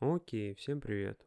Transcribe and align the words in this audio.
Окей, 0.00 0.54
всем 0.54 0.80
привет. 0.80 1.22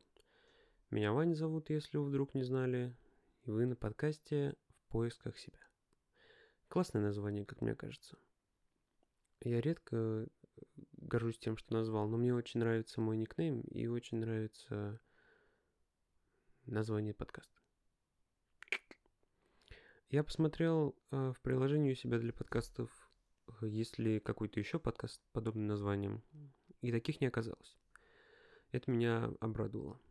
Меня 0.90 1.14
Ваня 1.14 1.36
зовут, 1.36 1.70
если 1.70 1.98
вы 1.98 2.06
вдруг 2.06 2.34
не 2.34 2.42
знали, 2.42 2.98
и 3.44 3.52
вы 3.52 3.68
на 3.68 3.76
подкасте 3.76 4.56
«В 4.68 4.92
поисках 4.92 5.38
себя». 5.38 5.60
Классное 6.70 7.04
название, 7.04 7.46
как 7.46 7.62
мне 7.62 7.76
кажется. 7.76 8.18
Я 9.42 9.62
редко 9.62 10.28
горжусь 10.94 11.38
тем, 11.38 11.56
что 11.56 11.72
назвал, 11.76 12.08
но 12.08 12.18
мне 12.18 12.34
очень 12.34 12.62
нравится 12.62 13.00
мой 13.00 13.16
никнейм 13.16 13.62
и 13.62 13.86
очень 13.86 14.18
нравится 14.18 15.00
название 16.66 17.14
подкаста. 17.14 17.62
Я 20.10 20.24
посмотрел 20.24 20.96
э, 21.12 21.34
в 21.38 21.40
приложении 21.42 21.92
у 21.92 21.96
себя 21.96 22.18
для 22.18 22.34
подкастов, 22.34 22.90
э, 23.62 23.68
есть 23.68 24.00
ли 24.00 24.20
какой-то 24.20 24.60
еще 24.60 24.80
подкаст 24.80 25.22
с 25.22 25.32
подобным 25.32 25.68
названием, 25.68 26.24
и 26.82 26.92
таких 26.92 27.22
не 27.22 27.28
оказалось. 27.28 27.78
Это 28.74 28.90
меня 28.90 29.32
обрадовало. 29.40 30.02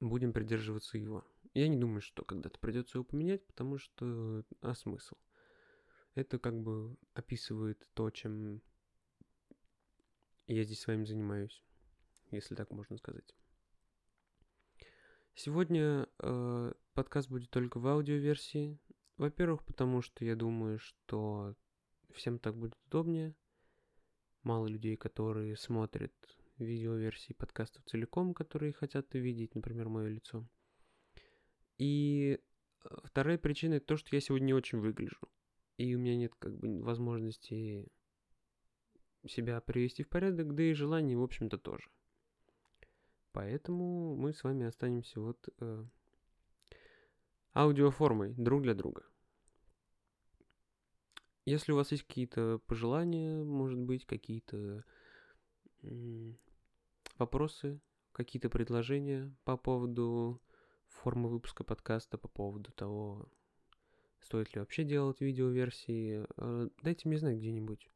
Будем 0.00 0.32
придерживаться 0.32 0.98
его. 0.98 1.24
Я 1.54 1.68
не 1.68 1.76
думаю, 1.76 2.00
что 2.00 2.24
когда-то 2.24 2.58
придется 2.58 2.98
его 2.98 3.04
поменять, 3.04 3.46
потому 3.46 3.78
что... 3.78 4.44
А 4.62 4.74
смысл? 4.74 5.14
Это 6.16 6.40
как 6.40 6.60
бы 6.60 6.96
описывает 7.14 7.88
то, 7.94 8.10
чем 8.10 8.60
я 10.48 10.64
здесь 10.64 10.80
с 10.80 10.88
вами 10.88 11.04
занимаюсь, 11.04 11.62
если 12.32 12.56
так 12.56 12.72
можно 12.72 12.96
сказать. 12.98 13.36
Сегодня 15.34 16.08
э, 16.18 16.72
подкаст 16.94 17.28
будет 17.28 17.50
только 17.50 17.78
в 17.78 17.86
аудиоверсии. 17.86 18.80
Во-первых, 19.18 19.64
потому 19.64 20.02
что 20.02 20.24
я 20.24 20.34
думаю, 20.34 20.80
что 20.80 21.54
всем 22.12 22.40
так 22.40 22.56
будет 22.56 22.76
удобнее. 22.86 23.36
Мало 24.42 24.66
людей, 24.66 24.96
которые 24.96 25.56
смотрят 25.56 26.12
видеоверсии 26.64 27.32
подкастов 27.32 27.84
целиком, 27.84 28.34
которые 28.34 28.72
хотят 28.72 29.14
увидеть, 29.14 29.54
например, 29.54 29.88
мое 29.88 30.08
лицо. 30.08 30.46
И 31.78 32.38
э, 32.84 32.96
вторая 33.04 33.38
причина 33.38 33.74
это 33.74 33.86
то, 33.86 33.96
что 33.96 34.14
я 34.14 34.20
сегодня 34.20 34.46
не 34.46 34.54
очень 34.54 34.78
выгляжу. 34.78 35.18
И 35.76 35.94
у 35.94 35.98
меня 35.98 36.16
нет 36.16 36.34
как 36.38 36.56
бы 36.58 36.82
возможности 36.82 37.88
себя 39.26 39.60
привести 39.60 40.02
в 40.02 40.08
порядок, 40.08 40.54
да 40.54 40.62
и 40.62 40.72
желания, 40.72 41.16
в 41.16 41.22
общем-то, 41.22 41.58
тоже. 41.58 41.90
Поэтому 43.32 44.16
мы 44.16 44.32
с 44.32 44.42
вами 44.42 44.66
останемся 44.66 45.20
вот 45.20 45.48
э, 45.60 45.84
аудиоформой 47.54 48.34
друг 48.36 48.62
для 48.62 48.74
друга. 48.74 49.04
Если 51.46 51.72
у 51.72 51.76
вас 51.76 51.90
есть 51.92 52.04
какие-то 52.04 52.60
пожелания, 52.66 53.42
может 53.42 53.78
быть, 53.78 54.04
какие-то 54.06 54.84
вопросы, 57.20 57.80
какие-то 58.12 58.50
предложения 58.50 59.32
по 59.44 59.56
поводу 59.56 60.42
формы 60.88 61.28
выпуска 61.28 61.62
подкаста, 61.62 62.18
по 62.18 62.28
поводу 62.28 62.72
того, 62.72 63.30
стоит 64.20 64.54
ли 64.54 64.60
вообще 64.60 64.84
делать 64.84 65.20
видеоверсии, 65.20 66.26
э, 66.36 66.68
дайте 66.82 67.08
мне 67.08 67.18
знать 67.18 67.38
где-нибудь. 67.38 67.88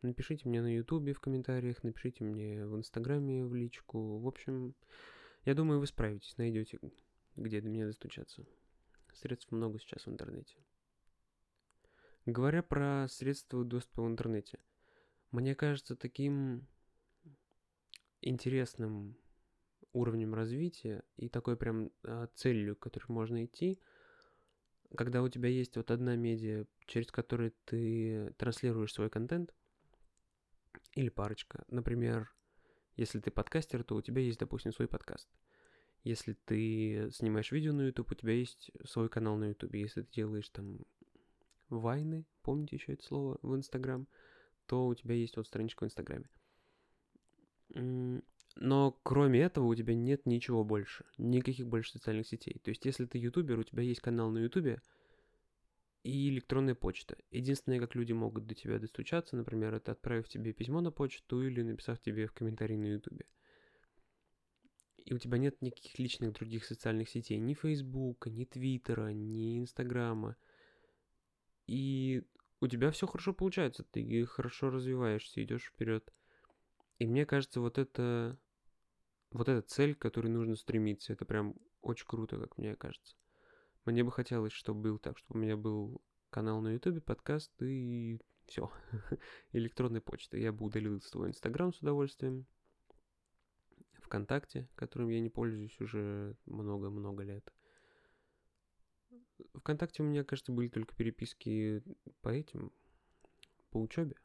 Напишите 0.00 0.48
мне 0.48 0.62
на 0.62 0.74
ютубе 0.74 1.12
в 1.12 1.20
комментариях, 1.20 1.82
напишите 1.82 2.24
мне 2.24 2.64
в 2.66 2.76
инстаграме 2.76 3.44
в 3.44 3.54
личку. 3.54 4.18
В 4.18 4.28
общем, 4.28 4.74
я 5.44 5.54
думаю, 5.54 5.80
вы 5.80 5.86
справитесь, 5.86 6.36
найдете, 6.36 6.78
где 7.34 7.60
до 7.60 7.68
меня 7.68 7.86
достучаться. 7.86 8.46
Средств 9.12 9.50
много 9.50 9.80
сейчас 9.80 10.06
в 10.06 10.10
интернете. 10.10 10.56
Говоря 12.26 12.62
про 12.62 13.08
средства 13.08 13.64
доступа 13.64 14.02
в 14.02 14.06
интернете, 14.06 14.60
мне 15.32 15.54
кажется 15.54 15.96
таким 15.96 16.68
интересным 18.20 19.16
уровнем 19.92 20.34
развития 20.34 21.02
и 21.16 21.28
такой 21.28 21.56
прям 21.56 21.90
а, 22.04 22.28
целью, 22.34 22.76
к 22.76 22.80
которой 22.80 23.06
можно 23.08 23.44
идти, 23.44 23.80
когда 24.96 25.22
у 25.22 25.28
тебя 25.28 25.48
есть 25.48 25.76
вот 25.76 25.90
одна 25.90 26.16
медиа, 26.16 26.66
через 26.86 27.10
которую 27.10 27.52
ты 27.64 28.34
транслируешь 28.38 28.92
свой 28.92 29.10
контент, 29.10 29.54
или 30.94 31.08
парочка. 31.08 31.64
Например, 31.68 32.32
если 32.96 33.20
ты 33.20 33.30
подкастер, 33.30 33.84
то 33.84 33.94
у 33.94 34.02
тебя 34.02 34.20
есть, 34.20 34.38
допустим, 34.38 34.72
свой 34.72 34.88
подкаст. 34.88 35.28
Если 36.04 36.32
ты 36.32 37.10
снимаешь 37.12 37.52
видео 37.52 37.72
на 37.72 37.82
YouTube, 37.82 38.12
у 38.12 38.14
тебя 38.14 38.32
есть 38.32 38.70
свой 38.84 39.08
канал 39.08 39.36
на 39.36 39.48
YouTube. 39.50 39.74
Если 39.74 40.02
ты 40.02 40.12
делаешь 40.12 40.48
там 40.48 40.80
вайны, 41.68 42.24
помните 42.42 42.76
еще 42.76 42.94
это 42.94 43.04
слово, 43.04 43.38
в 43.42 43.54
Инстаграм, 43.54 44.08
то 44.66 44.86
у 44.86 44.94
тебя 44.94 45.14
есть 45.14 45.36
вот 45.36 45.46
страничка 45.46 45.84
в 45.84 45.86
Инстаграме. 45.86 46.28
Но 47.74 48.92
кроме 49.02 49.40
этого 49.40 49.66
у 49.66 49.74
тебя 49.74 49.94
нет 49.94 50.26
ничего 50.26 50.64
больше, 50.64 51.04
никаких 51.16 51.66
больше 51.68 51.92
социальных 51.92 52.26
сетей. 52.26 52.60
То 52.64 52.70
есть 52.70 52.84
если 52.84 53.06
ты 53.06 53.18
ютубер, 53.18 53.58
у 53.58 53.62
тебя 53.62 53.82
есть 53.82 54.00
канал 54.00 54.30
на 54.30 54.38
ютубе 54.38 54.80
и 56.02 56.30
электронная 56.30 56.74
почта. 56.74 57.16
Единственное, 57.30 57.78
как 57.78 57.94
люди 57.94 58.12
могут 58.12 58.46
до 58.46 58.54
тебя 58.54 58.78
достучаться, 58.78 59.36
например, 59.36 59.74
это 59.74 59.92
отправив 59.92 60.28
тебе 60.28 60.52
письмо 60.52 60.80
на 60.80 60.90
почту 60.90 61.46
или 61.46 61.62
написав 61.62 62.00
тебе 62.00 62.26
в 62.26 62.32
комментарии 62.32 62.76
на 62.76 62.86
ютубе. 62.86 63.26
И 65.04 65.14
у 65.14 65.18
тебя 65.18 65.38
нет 65.38 65.62
никаких 65.62 65.98
личных 65.98 66.32
других 66.32 66.64
социальных 66.64 67.08
сетей, 67.08 67.38
ни 67.38 67.54
Фейсбука, 67.54 68.28
ни 68.28 68.44
Твиттера, 68.44 69.08
ни 69.08 69.58
Инстаграма. 69.58 70.36
И 71.66 72.24
у 72.60 72.66
тебя 72.66 72.90
все 72.90 73.06
хорошо 73.06 73.32
получается, 73.32 73.84
ты 73.84 74.26
хорошо 74.26 74.70
развиваешься, 74.70 75.42
идешь 75.42 75.64
вперед. 75.64 76.12
И 76.98 77.06
мне 77.06 77.26
кажется, 77.26 77.60
вот 77.60 77.78
это, 77.78 78.38
вот 79.30 79.48
эта 79.48 79.62
цель, 79.62 79.94
к 79.94 80.00
которой 80.00 80.28
нужно 80.28 80.56
стремиться, 80.56 81.12
это 81.12 81.24
прям 81.24 81.54
очень 81.80 82.06
круто, 82.06 82.38
как 82.38 82.58
мне 82.58 82.74
кажется. 82.74 83.16
Мне 83.84 84.02
бы 84.02 84.10
хотелось, 84.10 84.52
чтобы 84.52 84.82
был 84.82 84.98
так, 84.98 85.16
чтобы 85.16 85.38
у 85.38 85.42
меня 85.42 85.56
был 85.56 86.02
канал 86.30 86.60
на 86.60 86.72
ютубе, 86.72 87.00
подкаст 87.00 87.52
и 87.62 88.20
все. 88.46 88.70
Электронная 89.52 90.00
почта. 90.00 90.36
Я 90.36 90.52
бы 90.52 90.66
удалил 90.66 91.00
свой 91.00 91.28
инстаграм 91.28 91.72
с 91.72 91.80
удовольствием. 91.80 92.46
ВКонтакте, 94.02 94.68
которым 94.74 95.10
я 95.10 95.20
не 95.20 95.30
пользуюсь 95.30 95.78
уже 95.80 96.34
много-много 96.46 97.22
лет. 97.22 97.52
ВКонтакте 99.54 100.02
у 100.02 100.06
меня, 100.06 100.24
кажется, 100.24 100.50
были 100.50 100.68
только 100.68 100.96
переписки 100.96 101.82
по 102.22 102.30
этим, 102.30 102.72
по 103.70 103.80
учебе 103.80 104.16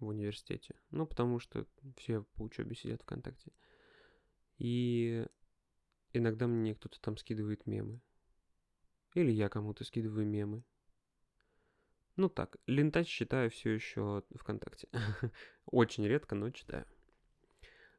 в 0.00 0.08
университете. 0.08 0.74
Ну, 0.90 1.06
потому 1.06 1.38
что 1.38 1.66
все 1.96 2.22
по 2.34 2.42
учебе 2.42 2.74
сидят 2.74 3.02
ВКонтакте. 3.02 3.52
И 4.58 5.26
иногда 6.12 6.46
мне 6.46 6.74
кто-то 6.74 7.00
там 7.00 7.16
скидывает 7.16 7.66
мемы. 7.66 8.00
Или 9.14 9.30
я 9.30 9.48
кому-то 9.48 9.84
скидываю 9.84 10.26
мемы. 10.26 10.64
Ну 12.16 12.28
так, 12.28 12.56
лентач 12.66 13.08
читаю 13.08 13.50
все 13.50 13.70
еще 13.70 14.22
ВКонтакте. 14.34 14.88
Очень 15.66 16.06
редко, 16.06 16.34
но 16.34 16.50
читаю. 16.50 16.86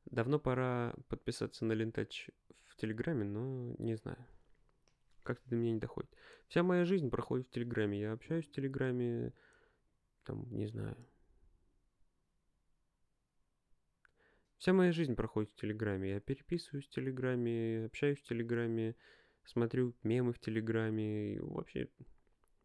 Давно 0.05 0.39
пора 0.39 0.93
подписаться 1.07 1.65
на 1.65 1.73
лентач 1.73 2.29
в 2.65 2.75
Телеграме, 2.75 3.25
но 3.25 3.75
не 3.79 3.95
знаю. 3.95 4.23
Как-то 5.23 5.49
до 5.49 5.55
меня 5.55 5.73
не 5.73 5.79
доходит. 5.79 6.09
Вся 6.47 6.63
моя 6.63 6.85
жизнь 6.85 7.09
проходит 7.09 7.47
в 7.47 7.51
Телеграме. 7.51 7.99
Я 7.99 8.11
общаюсь 8.11 8.47
в 8.47 8.51
Телеграме, 8.51 9.33
там, 10.23 10.47
не 10.51 10.67
знаю, 10.67 10.97
Вся 14.61 14.73
моя 14.73 14.91
жизнь 14.91 15.15
проходит 15.15 15.49
в 15.49 15.55
Телеграме. 15.55 16.11
Я 16.11 16.19
переписываюсь 16.19 16.85
в 16.85 16.91
Телеграме, 16.91 17.85
общаюсь 17.85 18.19
в 18.19 18.23
Телеграме, 18.25 18.95
смотрю 19.43 19.95
мемы 20.03 20.33
в 20.33 20.39
Телеграме. 20.39 21.33
И 21.33 21.39
вообще 21.39 21.89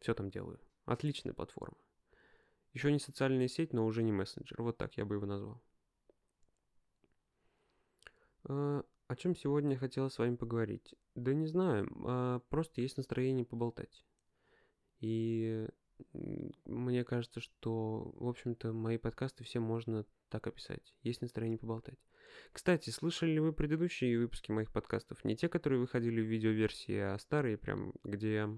все 0.01 0.13
там 0.13 0.29
делаю. 0.29 0.61
Отличная 0.85 1.33
платформа. 1.33 1.79
Еще 2.75 2.93
не 2.93 2.99
социальная 2.99 3.49
сеть, 3.49 3.73
но 3.73 3.87
уже 3.87 4.03
не 4.03 4.13
мессенджер. 4.13 4.61
Вот 4.61 4.77
так 4.77 4.99
я 4.99 5.07
бы 5.07 5.15
его 5.15 5.25
назвал. 5.25 5.63
А, 8.45 8.85
о 9.09 9.17
чем 9.17 9.35
сегодня 9.35 9.71
я 9.71 9.79
хотела 9.79 10.11
с 10.11 10.19
вами 10.19 10.37
поговорить? 10.37 10.95
Да 11.15 11.33
не 11.33 11.47
знаю, 11.47 11.91
а 12.05 12.41
просто 12.51 12.83
есть 12.83 12.99
настроение 12.99 13.47
поболтать. 13.47 14.05
И 15.01 15.67
мне 16.65 17.05
кажется, 17.05 17.41
что, 17.41 18.13
в 18.17 18.29
общем-то, 18.29 18.73
мои 18.73 18.99
подкасты 18.99 19.45
все 19.45 19.61
можно 19.61 20.05
так 20.29 20.47
описать. 20.47 20.95
Есть 21.03 21.23
настроение 21.23 21.59
поболтать. 21.59 21.99
Кстати, 22.53 22.91
слышали 22.91 23.33
ли 23.33 23.41
вы 23.41 23.53
предыдущие 23.53 24.19
выпуски 24.19 24.51
моих 24.51 24.73
подкастов? 24.73 25.25
Не 25.25 25.37
те, 25.37 25.49
которые 25.49 25.81
выходили 25.81 26.21
в 26.21 26.27
видеоверсии, 26.27 26.97
а 26.97 27.19
старые, 27.19 27.57
прям, 27.57 27.95
где 28.05 28.49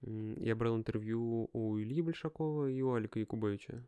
я 0.00 0.56
брал 0.56 0.76
интервью 0.76 1.50
у 1.52 1.78
Ильи 1.78 2.02
Большакова 2.02 2.70
и 2.70 2.80
у 2.82 2.92
Алика 2.92 3.18
Якубовича. 3.18 3.84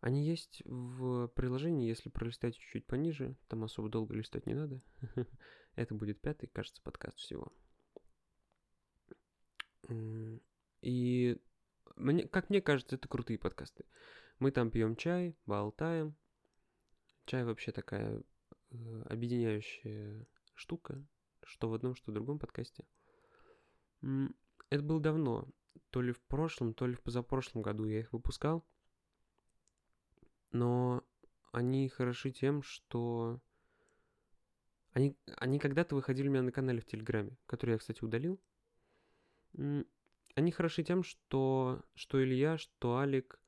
Они 0.00 0.24
есть 0.24 0.62
в 0.64 1.28
приложении, 1.28 1.88
если 1.88 2.08
пролистать 2.08 2.56
чуть-чуть 2.56 2.86
пониже, 2.86 3.36
там 3.48 3.64
особо 3.64 3.88
долго 3.88 4.14
листать 4.14 4.46
не 4.46 4.54
надо. 4.54 4.80
Это 5.74 5.94
будет 5.94 6.20
пятый, 6.20 6.46
кажется, 6.48 6.82
подкаст 6.82 7.18
всего. 7.18 7.52
И 10.80 11.38
мне, 11.96 12.26
как 12.26 12.50
мне 12.50 12.60
кажется, 12.60 12.96
это 12.96 13.08
крутые 13.08 13.38
подкасты. 13.38 13.84
Мы 14.38 14.50
там 14.50 14.70
пьем 14.70 14.96
чай, 14.96 15.36
болтаем, 15.46 16.16
чай 17.26 17.44
вообще 17.44 17.72
такая 17.72 18.22
э, 18.70 19.02
объединяющая 19.08 20.26
штука, 20.54 21.04
что 21.44 21.68
в 21.68 21.74
одном, 21.74 21.94
что 21.94 22.10
в 22.10 22.14
другом 22.14 22.38
подкасте. 22.38 22.84
Это 24.00 24.82
было 24.82 25.00
давно, 25.00 25.48
то 25.90 26.00
ли 26.00 26.12
в 26.12 26.20
прошлом, 26.22 26.74
то 26.74 26.86
ли 26.86 26.94
в 26.94 27.02
позапрошлом 27.02 27.62
году 27.62 27.84
я 27.84 28.00
их 28.00 28.12
выпускал. 28.12 28.66
Но 30.52 31.04
они 31.52 31.88
хороши 31.88 32.30
тем, 32.30 32.62
что 32.62 33.40
они, 34.92 35.16
они 35.36 35.58
когда-то 35.58 35.94
выходили 35.94 36.28
у 36.28 36.30
меня 36.32 36.42
на 36.42 36.52
канале 36.52 36.80
в 36.80 36.86
Телеграме, 36.86 37.36
который 37.46 37.72
я, 37.72 37.78
кстати, 37.78 38.02
удалил. 38.02 38.40
Они 40.34 40.52
хороши 40.52 40.82
тем, 40.82 41.02
что, 41.02 41.82
что 41.94 42.22
Илья, 42.22 42.56
что 42.58 42.96
Алик, 42.96 43.40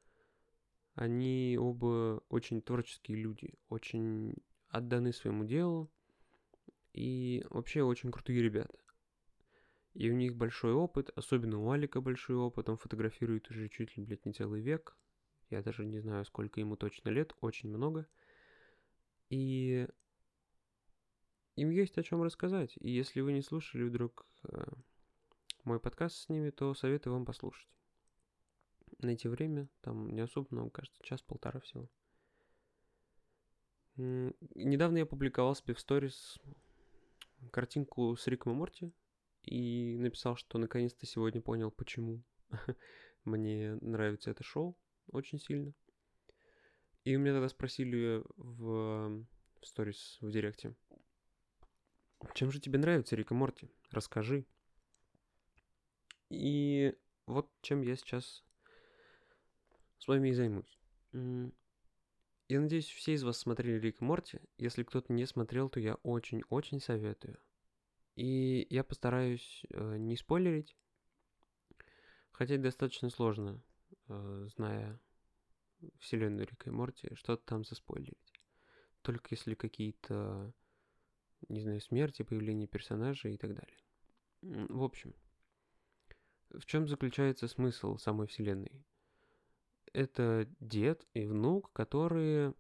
они 0.95 1.57
оба 1.59 2.23
очень 2.29 2.61
творческие 2.61 3.19
люди, 3.19 3.55
очень 3.69 4.35
отданы 4.69 5.13
своему 5.13 5.45
делу 5.45 5.91
и 6.93 7.45
вообще 7.51 7.83
очень 7.83 8.11
крутые 8.11 8.43
ребята. 8.43 8.79
И 9.95 10.11
у 10.11 10.15
них 10.15 10.37
большой 10.37 10.73
опыт, 10.73 11.11
особенно 11.17 11.59
у 11.59 11.71
Алика 11.71 12.01
большой 12.01 12.37
опыт, 12.37 12.69
он 12.69 12.77
фотографирует 12.77 13.51
уже 13.51 13.69
чуть 13.69 13.97
ли, 13.97 14.03
блядь, 14.03 14.25
не 14.25 14.33
целый 14.33 14.61
век. 14.61 14.97
Я 15.51 15.63
даже 15.63 15.85
не 15.85 16.01
знаю, 16.01 16.25
сколько 16.25 16.61
ему 16.61 16.77
точно 16.77 17.11
лет, 17.11 17.35
очень 17.41 17.69
много. 17.69 18.07
И 19.29 19.87
им 21.57 21.71
есть 21.71 21.99
о 21.99 22.03
чем 22.03 22.23
рассказать. 22.23 22.75
И 22.81 22.91
если 22.91 23.21
вы 23.21 23.33
не 23.33 23.43
слушали 23.43 23.85
вдруг 23.85 24.27
э, 24.45 24.65
мой 25.65 25.81
подкаст 25.81 26.17
с 26.17 26.29
ними, 26.29 26.51
то 26.51 26.75
советую 26.75 27.15
вам 27.15 27.25
послушать. 27.25 27.69
Найти 28.99 29.29
время, 29.29 29.69
там 29.81 30.11
не 30.11 30.21
особо 30.21 30.49
много, 30.51 30.71
кажется, 30.71 31.03
час-полтора 31.03 31.61
всего. 31.61 31.89
Недавно 33.97 34.99
я 34.99 35.07
публиковал 35.07 35.55
себе 35.55 35.75
в 35.75 35.81
сторис 35.81 36.39
картинку 37.51 38.17
с 38.17 38.27
Риком 38.27 38.53
и 38.53 38.57
Морти 38.57 38.93
и 39.43 39.97
написал, 39.99 40.37
что 40.37 40.59
наконец-то 40.59 41.07
сегодня 41.07 41.41
понял, 41.41 41.71
почему 41.71 42.23
мне 43.25 43.75
нравится 43.81 44.31
это 44.31 44.43
шоу 44.43 44.79
очень 45.09 45.39
сильно. 45.39 45.73
И 47.05 47.17
у 47.17 47.19
меня 47.19 47.33
тогда 47.33 47.49
спросили 47.49 48.23
в, 48.37 49.25
в 49.61 49.67
сторис 49.67 50.19
в 50.21 50.31
директе, 50.31 50.75
чем 52.35 52.51
же 52.51 52.61
тебе 52.61 52.79
нравится 52.79 53.17
Рик 53.17 53.31
и 53.31 53.35
Морти? 53.35 53.71
Расскажи. 53.91 54.47
И 56.33 56.95
вот 57.27 57.51
чем 57.61 57.83
я 57.83 57.95
сейчас 57.95 58.43
с 59.99 60.09
вами 60.09 60.31
и 60.31 60.33
займусь. 60.33 60.79
Я 61.13 62.61
надеюсь, 62.61 62.89
все 62.89 63.13
из 63.13 63.23
вас 63.23 63.39
смотрели 63.39 63.79
Рик 63.79 64.01
и 64.01 64.05
Морти. 64.05 64.41
Если 64.57 64.83
кто-то 64.83 65.13
не 65.13 65.27
смотрел, 65.27 65.69
то 65.69 65.79
я 65.79 65.95
очень-очень 65.97 66.81
советую. 66.81 67.39
И 68.17 68.67
я 68.71 68.83
постараюсь 68.83 69.63
э, 69.71 69.97
не 69.97 70.17
спойлерить, 70.17 70.77
хотя 72.31 72.59
достаточно 72.59 73.09
сложно, 73.09 73.63
э, 74.09 74.49
зная 74.57 75.01
вселенную 75.99 76.47
Рика 76.47 76.69
и 76.69 76.73
Морти, 76.73 77.15
что-то 77.15 77.45
там 77.47 77.65
заспойлерить. 77.65 78.33
Только 79.03 79.29
если 79.31 79.55
какие-то, 79.55 80.53
не 81.49 81.61
знаю, 81.61 81.81
смерти, 81.81 82.23
появление 82.23 82.67
персонажей 82.69 83.35
и 83.35 83.39
так 83.39 83.55
далее. 83.55 83.79
В 84.43 84.83
общем, 84.83 85.15
в 86.53 86.67
чем 86.67 86.89
заключается 86.89 87.49
смысл 87.49 87.97
самой 87.97 88.27
вселенной? 88.27 88.85
Это 89.93 90.49
дед 90.61 91.07
и 91.15 91.27
внук, 91.27 91.73
которые 91.73 92.55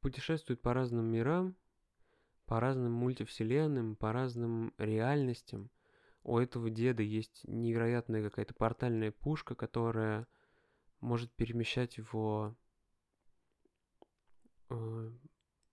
путешествуют 0.00 0.62
по 0.62 0.72
разным 0.72 1.06
мирам, 1.06 1.56
по 2.46 2.60
разным 2.60 2.92
мультивселенным, 2.92 3.96
по 3.96 4.12
разным 4.12 4.72
реальностям. 4.78 5.70
У 6.22 6.38
этого 6.38 6.70
деда 6.70 7.02
есть 7.02 7.42
невероятная 7.44 8.22
какая-то 8.22 8.54
портальная 8.54 9.12
пушка, 9.12 9.54
которая 9.54 10.26
может 11.00 11.32
перемещать 11.32 11.98
его 11.98 12.56
э, 14.70 15.10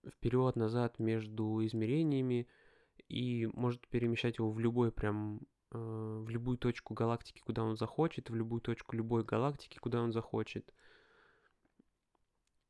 вперед, 0.07 0.56
назад 0.56 1.00
между 1.00 1.63
измерениями 1.66 2.48
и 3.07 3.48
может 3.54 3.88
перемещать 3.88 4.38
его 4.38 4.51
в 4.51 4.59
любой 4.59 4.92
прям 4.92 5.42
в 5.77 6.29
любую 6.29 6.57
точку 6.57 6.93
галактики, 6.93 7.41
куда 7.41 7.63
он 7.63 7.77
захочет, 7.77 8.29
в 8.29 8.35
любую 8.35 8.61
точку 8.61 8.95
любой 8.95 9.23
галактики, 9.23 9.77
куда 9.77 10.01
он 10.01 10.11
захочет. 10.11 10.73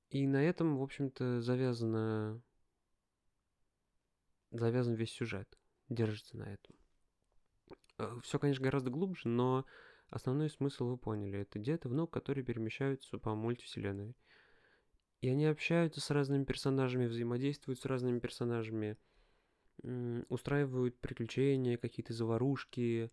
И 0.09 0.27
на 0.27 0.43
этом, 0.43 0.77
в 0.77 0.83
общем-то, 0.83 1.41
завязано 1.41 2.41
завязан 4.51 4.93
весь 4.93 5.11
сюжет, 5.11 5.57
держится 5.89 6.37
на 6.37 6.43
этом. 6.43 6.75
Э, 7.97 8.19
Все, 8.23 8.39
конечно, 8.39 8.63
гораздо 8.63 8.89
глубже, 8.89 9.27
но 9.27 9.65
основной 10.09 10.49
смысл 10.49 10.85
вы 10.89 10.97
поняли. 10.97 11.39
Это 11.39 11.59
дед 11.59 11.85
и 11.85 11.87
внук, 11.87 12.11
которые 12.11 12.43
перемещаются 12.43 13.17
по 13.17 13.35
мультивселенной. 13.35 14.15
И 15.21 15.29
они 15.29 15.45
общаются 15.45 16.01
с 16.01 16.09
разными 16.09 16.43
персонажами, 16.43 17.07
взаимодействуют 17.07 17.79
с 17.79 17.85
разными 17.85 18.19
персонажами, 18.19 18.97
устраивают 20.29 20.99
приключения, 20.99 21.77
какие-то 21.77 22.13
заварушки, 22.13 23.11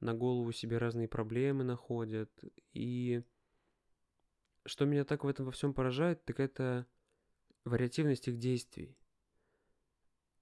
на 0.00 0.14
голову 0.14 0.52
себе 0.52 0.78
разные 0.78 1.08
проблемы 1.08 1.64
находят. 1.64 2.30
И 2.72 3.22
что 4.66 4.84
меня 4.84 5.04
так 5.04 5.24
в 5.24 5.28
этом 5.28 5.46
во 5.46 5.52
всем 5.52 5.74
поражает, 5.74 6.24
так 6.24 6.40
это 6.40 6.86
вариативность 7.64 8.28
их 8.28 8.38
действий 8.38 8.96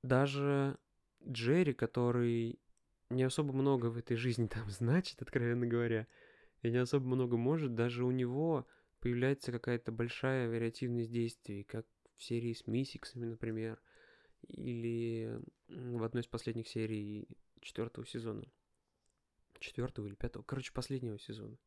даже 0.02 0.78
Джерри, 1.26 1.72
который 1.72 2.58
не 3.10 3.22
особо 3.22 3.52
много 3.52 3.86
в 3.86 3.96
этой 3.96 4.16
жизни 4.16 4.46
там 4.46 4.68
значит, 4.70 5.20
откровенно 5.22 5.66
говоря, 5.66 6.06
и 6.62 6.70
не 6.70 6.78
особо 6.78 7.06
много 7.06 7.36
может, 7.36 7.74
даже 7.74 8.04
у 8.04 8.10
него 8.10 8.66
появляется 9.00 9.50
какая-то 9.50 9.92
большая 9.92 10.48
вариативность 10.48 11.10
действий, 11.10 11.64
как 11.64 11.86
в 12.16 12.22
серии 12.22 12.52
с 12.52 12.66
Миссиксами, 12.66 13.24
например, 13.24 13.80
или 14.48 15.40
в 15.68 16.02
одной 16.02 16.22
из 16.22 16.26
последних 16.26 16.68
серий 16.68 17.28
четвертого 17.60 18.06
сезона. 18.06 18.44
Четвертого 19.58 20.06
или 20.06 20.14
пятого, 20.14 20.42
короче, 20.42 20.72
последнего 20.72 21.18
сезона. 21.18 21.58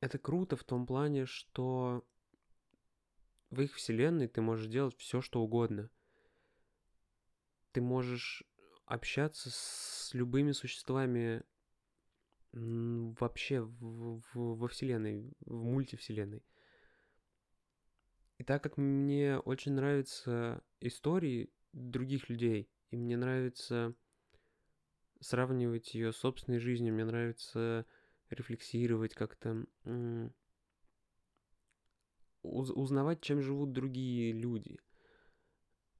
Это 0.00 0.18
круто 0.18 0.56
в 0.56 0.64
том 0.64 0.86
плане, 0.86 1.26
что 1.26 2.04
в 3.50 3.60
их 3.60 3.74
вселенной 3.74 4.28
ты 4.28 4.40
можешь 4.40 4.66
делать 4.66 4.96
все, 4.96 5.20
что 5.20 5.40
угодно. 5.40 5.90
Ты 7.72 7.80
можешь 7.80 8.42
общаться 8.86 9.50
с 9.50 10.10
любыми 10.14 10.52
существами 10.52 11.44
вообще 12.52 13.60
в, 13.60 14.20
в, 14.32 14.56
во 14.56 14.68
вселенной, 14.68 15.32
в 15.40 15.62
мультивселенной. 15.62 16.42
И 18.40 18.42
так 18.42 18.62
как 18.62 18.78
мне 18.78 19.38
очень 19.38 19.72
нравятся 19.72 20.64
истории 20.80 21.52
других 21.74 22.30
людей, 22.30 22.70
и 22.88 22.96
мне 22.96 23.18
нравится 23.18 23.94
сравнивать 25.20 25.92
ее 25.92 26.10
с 26.10 26.16
собственной 26.16 26.58
жизнью, 26.58 26.94
мне 26.94 27.04
нравится 27.04 27.84
рефлексировать 28.30 29.12
как-то, 29.12 29.66
узнавать, 32.40 33.20
чем 33.20 33.42
живут 33.42 33.72
другие 33.72 34.32
люди. 34.32 34.78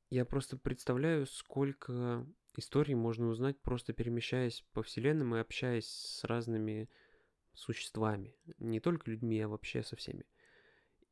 Я 0.09 0.25
просто 0.25 0.57
представляю, 0.57 1.27
сколько 1.27 2.27
историй 2.57 2.95
можно 2.95 3.27
узнать, 3.29 3.61
просто 3.61 3.93
перемещаясь 3.93 4.65
по 4.73 4.83
вселенным 4.83 5.35
и 5.35 5.41
общаясь 5.41 5.89
с 5.89 6.25
разными 6.25 6.89
существами. 7.53 8.35
Не 8.57 8.81
только 8.81 9.11
людьми, 9.11 9.39
а 9.43 9.49
вообще 9.49 9.83
со 9.83 9.95
всеми. 9.95 10.25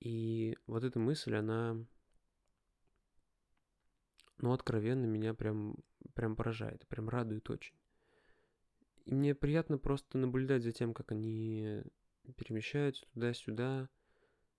И 0.00 0.56
вот 0.66 0.84
эта 0.84 0.98
мысль, 0.98 1.34
она, 1.34 1.76
ну, 4.38 4.52
откровенно 4.52 5.06
меня 5.06 5.34
прям, 5.34 5.76
прям 6.14 6.36
поражает, 6.36 6.86
прям 6.88 7.08
радует 7.08 7.50
очень. 7.50 7.74
И 9.04 9.14
мне 9.14 9.34
приятно 9.34 9.78
просто 9.78 10.18
наблюдать 10.18 10.62
за 10.62 10.72
тем, 10.72 10.94
как 10.94 11.12
они 11.12 11.82
перемещаются 12.36 13.06
туда-сюда, 13.12 13.88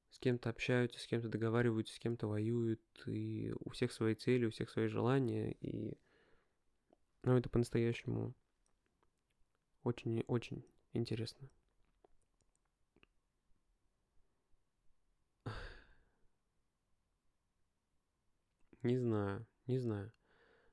с 0.09 0.19
кем-то 0.19 0.49
общаются, 0.49 0.99
с 0.99 1.05
кем-то 1.05 1.29
договариваются, 1.29 1.93
с 1.93 1.99
кем-то 1.99 2.27
воюют, 2.27 2.81
и 3.05 3.53
у 3.59 3.69
всех 3.69 3.91
свои 3.91 4.15
цели, 4.15 4.45
у 4.45 4.51
всех 4.51 4.69
свои 4.69 4.87
желания, 4.87 5.51
и 5.61 5.93
ну, 7.23 7.37
это 7.37 7.49
по-настоящему 7.49 8.33
очень-очень 9.83 10.65
интересно. 10.93 11.49
Не 18.83 18.97
знаю, 18.97 19.45
не 19.67 19.77
знаю. 19.79 20.11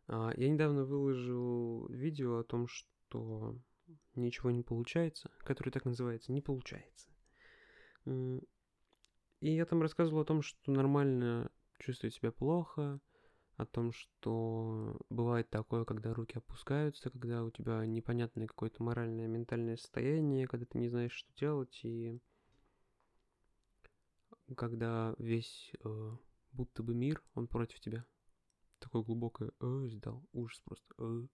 А, 0.09 0.33
я 0.37 0.49
недавно 0.49 0.85
выложил 0.85 1.87
видео 1.89 2.39
о 2.39 2.45
том, 2.45 2.69
что 2.69 3.59
ничего 4.15 4.51
не 4.51 4.63
получается, 4.63 5.31
которое 5.39 5.71
так 5.71 5.85
называется 5.85 6.33
«Не 6.33 6.41
получается». 6.41 7.09
И 8.05 9.51
я 9.51 9.67
там 9.67 9.83
рассказывал 9.83 10.23
о 10.23 10.25
том, 10.25 10.43
что 10.43 10.71
нормально 10.71 11.51
чувствовать 11.79 12.15
себя 12.15 12.33
плохо, 12.33 13.01
о 13.57 13.67
том, 13.67 13.93
что 13.93 14.99
бывает 15.11 15.51
такое, 15.51 15.85
когда 15.85 16.15
руки 16.15 16.39
опускаются, 16.39 17.11
когда 17.11 17.43
у 17.43 17.51
тебя 17.51 17.85
непонятное 17.87 18.47
какое-то 18.47 18.83
моральное, 18.83 19.27
ментальное 19.27 19.77
состояние, 19.77 20.47
когда 20.47 20.67
ты 20.67 20.79
не 20.79 20.89
знаешь, 20.89 21.13
что 21.13 21.35
делать, 21.37 21.81
и 21.85 22.21
когда 24.57 25.15
весь 25.19 25.73
э, 25.85 26.17
будто 26.57 26.83
бы 26.83 26.95
мир, 26.95 27.23
он 27.35 27.47
против 27.47 27.81
тебя. 27.81 28.05
Такое 28.79 29.03
глубокое 29.03 29.53
э, 29.61 29.87
сдал, 29.89 30.27
ужас 30.33 30.61
просто. 30.65 31.29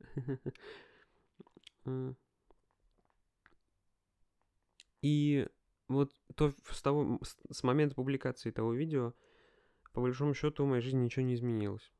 Э. 1.84 2.12
И 5.00 5.46
вот 5.86 6.12
то 6.34 6.52
с 6.70 6.82
того 6.82 7.20
с 7.50 7.62
момента 7.62 7.94
публикации 7.94 8.50
того 8.50 8.74
видео 8.74 9.14
по 9.92 10.00
большому 10.00 10.34
счету 10.34 10.64
в 10.64 10.68
моей 10.68 10.82
жизни 10.82 11.04
ничего 11.04 11.24
не 11.24 11.34
изменилось. 11.34 11.92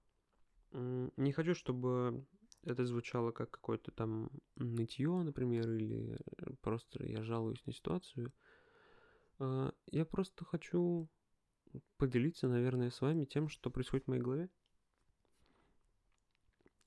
Не 0.73 1.33
хочу, 1.33 1.55
чтобы 1.55 2.27
это 2.65 2.85
звучало 2.85 3.31
как 3.31 3.51
какое-то 3.51 3.93
там 3.93 4.31
нытье, 4.57 5.23
например, 5.23 5.71
или 5.71 6.19
просто 6.61 7.05
я 7.07 7.23
жалуюсь 7.23 7.65
на 7.67 7.73
ситуацию. 7.73 8.33
А, 9.39 9.73
я 9.87 10.05
просто 10.05 10.45
хочу 10.45 11.09
поделиться, 11.97 12.49
наверное, 12.49 12.91
с 12.91 13.01
вами 13.01 13.25
тем, 13.25 13.49
что 13.49 13.71
происходит 13.71 14.07
в 14.07 14.09
моей 14.09 14.23
голове. 14.23 14.51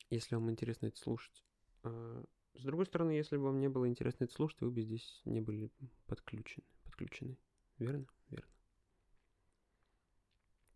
Если 0.09 0.35
вам 0.35 0.50
интересно 0.51 0.88
это 0.88 0.97
слушать. 0.97 1.43
А, 1.83 2.23
с 2.55 2.63
другой 2.63 2.85
стороны, 2.85 3.11
если 3.11 3.38
бы 3.38 3.43
вам 3.43 3.59
не 3.59 3.69
было 3.69 3.88
интересно 3.88 4.25
это 4.25 4.33
слушать, 4.33 4.61
вы 4.61 4.71
бы 4.71 4.81
здесь 4.81 5.21
не 5.25 5.41
были 5.41 5.71
подключены. 6.05 6.65
подключены. 6.83 7.38
Верно? 7.77 8.05
Верно 8.29 8.51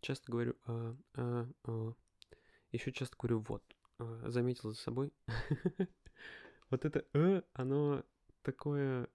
часто 0.06 0.30
говорю 0.30 0.54
а, 0.66 0.96
а, 1.14 1.48
а. 1.64 1.92
Еще 2.70 2.92
часто 2.92 3.16
говорю 3.18 3.40
вот. 3.40 3.62
А, 3.98 4.30
заметил 4.30 4.70
за 4.70 4.76
собой. 4.76 5.12
Вот 6.68 6.84
это 6.84 7.06
э, 7.14 7.42
оно 7.52 8.04
такое 8.42 9.08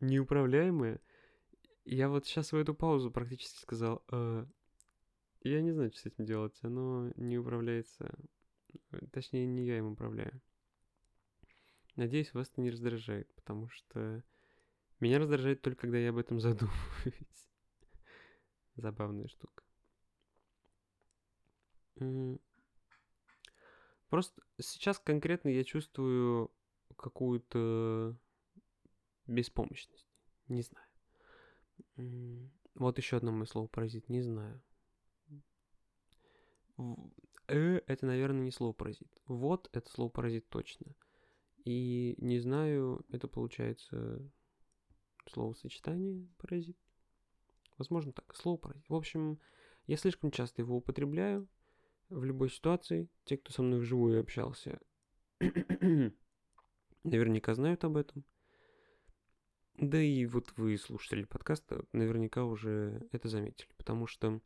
неуправляемое. 0.00 1.00
Я 1.84 2.08
вот 2.08 2.26
сейчас 2.26 2.52
в 2.52 2.56
эту 2.56 2.74
паузу 2.74 3.10
практически 3.10 3.60
сказал, 3.60 4.02
э, 4.10 4.46
я 5.40 5.60
не 5.60 5.72
знаю, 5.72 5.90
что 5.90 6.00
с 6.00 6.06
этим 6.06 6.24
делать. 6.24 6.58
Оно 6.62 7.12
не 7.16 7.38
управляется. 7.38 8.12
Точнее, 9.12 9.46
не 9.46 9.66
я 9.66 9.78
им 9.78 9.92
управляю. 9.92 10.40
Надеюсь, 11.96 12.32
вас 12.32 12.50
это 12.50 12.62
не 12.62 12.70
раздражает, 12.70 13.32
потому 13.34 13.68
что 13.68 14.24
меня 15.00 15.18
раздражает 15.18 15.60
только, 15.60 15.82
когда 15.82 15.98
я 15.98 16.10
об 16.10 16.16
этом 16.16 16.40
задумываюсь. 16.40 17.48
Забавная 18.76 19.28
штука. 19.28 19.62
Просто 24.08 24.42
сейчас 24.58 24.98
конкретно 24.98 25.48
я 25.48 25.62
чувствую 25.62 26.50
какую-то 26.96 28.16
беспомощность. 29.26 30.08
Не 30.48 30.62
знаю. 30.62 30.83
Вот 31.96 32.98
еще 32.98 33.16
одно 33.16 33.32
мое 33.32 33.46
слово 33.46 33.66
паразит. 33.66 34.08
Не 34.08 34.22
знаю. 34.22 34.60
Э 37.48 37.80
это, 37.86 38.06
наверное, 38.06 38.42
не 38.42 38.50
слово 38.50 38.72
паразит. 38.72 39.22
Вот 39.26 39.68
это 39.72 39.90
слово 39.90 40.08
паразит 40.08 40.48
точно. 40.48 40.94
И 41.64 42.14
не 42.18 42.38
знаю, 42.40 43.04
это 43.10 43.28
получается 43.28 44.20
словосочетание 45.26 46.28
паразит. 46.38 46.76
Возможно 47.78 48.12
так, 48.12 48.34
слово 48.36 48.56
паразит. 48.56 48.88
В 48.88 48.94
общем, 48.94 49.40
я 49.86 49.96
слишком 49.96 50.30
часто 50.30 50.62
его 50.62 50.76
употребляю 50.76 51.48
в 52.08 52.24
любой 52.24 52.50
ситуации. 52.50 53.08
Те, 53.24 53.36
кто 53.36 53.52
со 53.52 53.62
мной 53.62 53.80
вживую 53.80 54.20
общался, 54.20 54.80
наверняка 57.04 57.54
знают 57.54 57.84
об 57.84 57.96
этом. 57.96 58.24
Да 59.76 60.00
и 60.00 60.24
вот 60.26 60.52
вы, 60.56 60.78
слушатели 60.78 61.24
подкаста, 61.24 61.84
наверняка 61.92 62.44
уже 62.44 63.06
это 63.10 63.28
заметили, 63.28 63.68
потому 63.76 64.06
что 64.06 64.40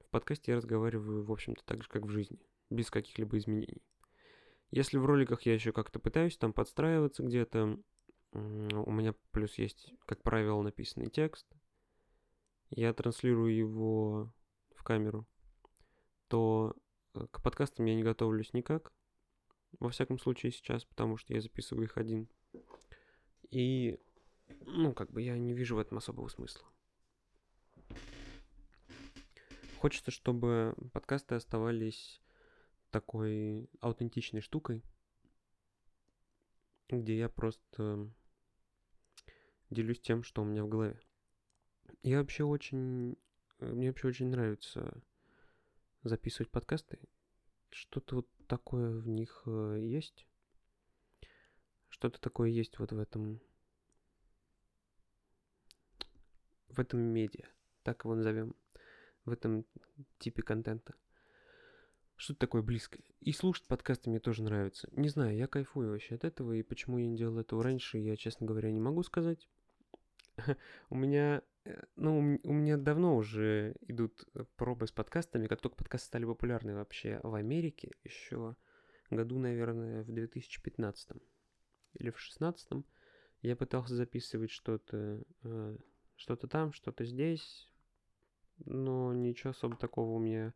в 0.00 0.10
подкасте 0.10 0.52
я 0.52 0.56
разговариваю, 0.56 1.24
в 1.24 1.32
общем-то, 1.32 1.64
так 1.64 1.82
же, 1.82 1.88
как 1.88 2.04
в 2.04 2.10
жизни, 2.10 2.38
без 2.68 2.90
каких-либо 2.90 3.38
изменений. 3.38 3.82
Если 4.70 4.98
в 4.98 5.06
роликах 5.06 5.42
я 5.42 5.54
еще 5.54 5.72
как-то 5.72 5.98
пытаюсь 5.98 6.36
там 6.36 6.52
подстраиваться 6.52 7.22
где-то, 7.22 7.80
у 8.32 8.90
меня 8.90 9.14
плюс 9.30 9.56
есть, 9.56 9.94
как 10.04 10.22
правило, 10.22 10.60
написанный 10.60 11.08
текст, 11.08 11.46
я 12.70 12.92
транслирую 12.92 13.56
его 13.56 14.34
в 14.74 14.82
камеру, 14.84 15.26
то 16.28 16.76
э, 17.14 17.26
к 17.30 17.42
подкастам 17.42 17.86
я 17.86 17.94
не 17.94 18.02
готовлюсь 18.02 18.52
никак. 18.52 18.92
Во 19.80 19.88
всяком 19.88 20.18
случае 20.18 20.52
сейчас, 20.52 20.84
потому 20.84 21.16
что 21.16 21.32
я 21.32 21.40
записываю 21.40 21.84
их 21.84 21.96
один. 21.96 22.28
И, 23.50 23.98
ну, 24.66 24.92
как 24.92 25.10
бы 25.10 25.22
я 25.22 25.36
не 25.38 25.54
вижу 25.54 25.76
в 25.76 25.78
этом 25.78 25.98
особого 25.98 26.28
смысла. 26.28 26.66
Хочется, 29.78 30.10
чтобы 30.10 30.74
подкасты 30.92 31.34
оставались 31.36 32.20
такой 32.90 33.70
аутентичной 33.80 34.40
штукой, 34.40 34.82
где 36.88 37.16
я 37.16 37.28
просто 37.28 38.10
делюсь 39.70 40.00
тем, 40.00 40.22
что 40.22 40.42
у 40.42 40.44
меня 40.44 40.64
в 40.64 40.68
голове. 40.68 41.00
Я 42.02 42.18
вообще 42.18 42.44
очень... 42.44 43.16
Мне 43.60 43.88
вообще 43.88 44.08
очень 44.08 44.28
нравится 44.28 45.02
записывать 46.02 46.50
подкасты. 46.50 46.98
Что-то 47.70 48.16
вот 48.16 48.28
такое 48.46 48.90
в 48.98 49.08
них 49.08 49.42
э, 49.46 49.78
есть. 49.80 50.26
Что-то 51.88 52.20
такое 52.20 52.50
есть 52.50 52.78
вот 52.78 52.92
в 52.92 52.98
этом... 52.98 53.40
В 56.68 56.78
этом 56.78 57.00
медиа. 57.00 57.46
Так 57.82 58.04
его 58.04 58.14
назовем. 58.14 58.54
В 59.24 59.32
этом 59.32 59.64
типе 60.18 60.42
контента. 60.42 60.94
Что-то 62.16 62.40
такое 62.40 62.62
близкое. 62.62 63.02
И 63.20 63.32
слушать 63.32 63.66
подкасты 63.66 64.10
мне 64.10 64.18
тоже 64.18 64.42
нравится. 64.42 64.88
Не 64.92 65.08
знаю, 65.08 65.36
я 65.36 65.46
кайфую 65.46 65.90
вообще 65.90 66.16
от 66.16 66.24
этого, 66.24 66.52
и 66.52 66.62
почему 66.62 66.98
я 66.98 67.06
не 67.06 67.16
делал 67.16 67.38
этого 67.38 67.62
раньше, 67.62 67.98
я, 67.98 68.16
честно 68.16 68.46
говоря, 68.46 68.72
не 68.72 68.80
могу 68.80 69.02
сказать. 69.02 69.48
У 70.90 70.96
меня 70.96 71.42
Э, 71.68 71.82
ну, 71.96 72.38
у 72.42 72.52
меня 72.52 72.76
давно 72.76 73.16
уже 73.16 73.76
идут 73.82 74.24
пробы 74.56 74.86
с 74.86 74.92
подкастами, 74.92 75.46
как 75.46 75.60
только 75.60 75.76
подкасты 75.76 76.06
стали 76.06 76.24
популярны 76.24 76.74
вообще 76.74 77.20
в 77.22 77.34
Америке, 77.34 77.92
еще 78.04 78.56
году, 79.10 79.38
наверное, 79.38 80.02
в 80.02 80.12
2015 80.12 81.10
или 81.94 82.10
в 82.10 82.14
2016 82.14 82.84
я 83.42 83.56
пытался 83.56 83.94
записывать 83.96 84.50
что-то, 84.50 85.22
э, 85.44 85.76
что-то 86.18 86.48
там, 86.48 86.74
что-то 86.74 87.06
здесь, 87.06 87.72
но 88.58 89.14
ничего 89.14 89.50
особо 89.50 89.76
такого 89.76 90.16
у 90.16 90.18
меня 90.18 90.52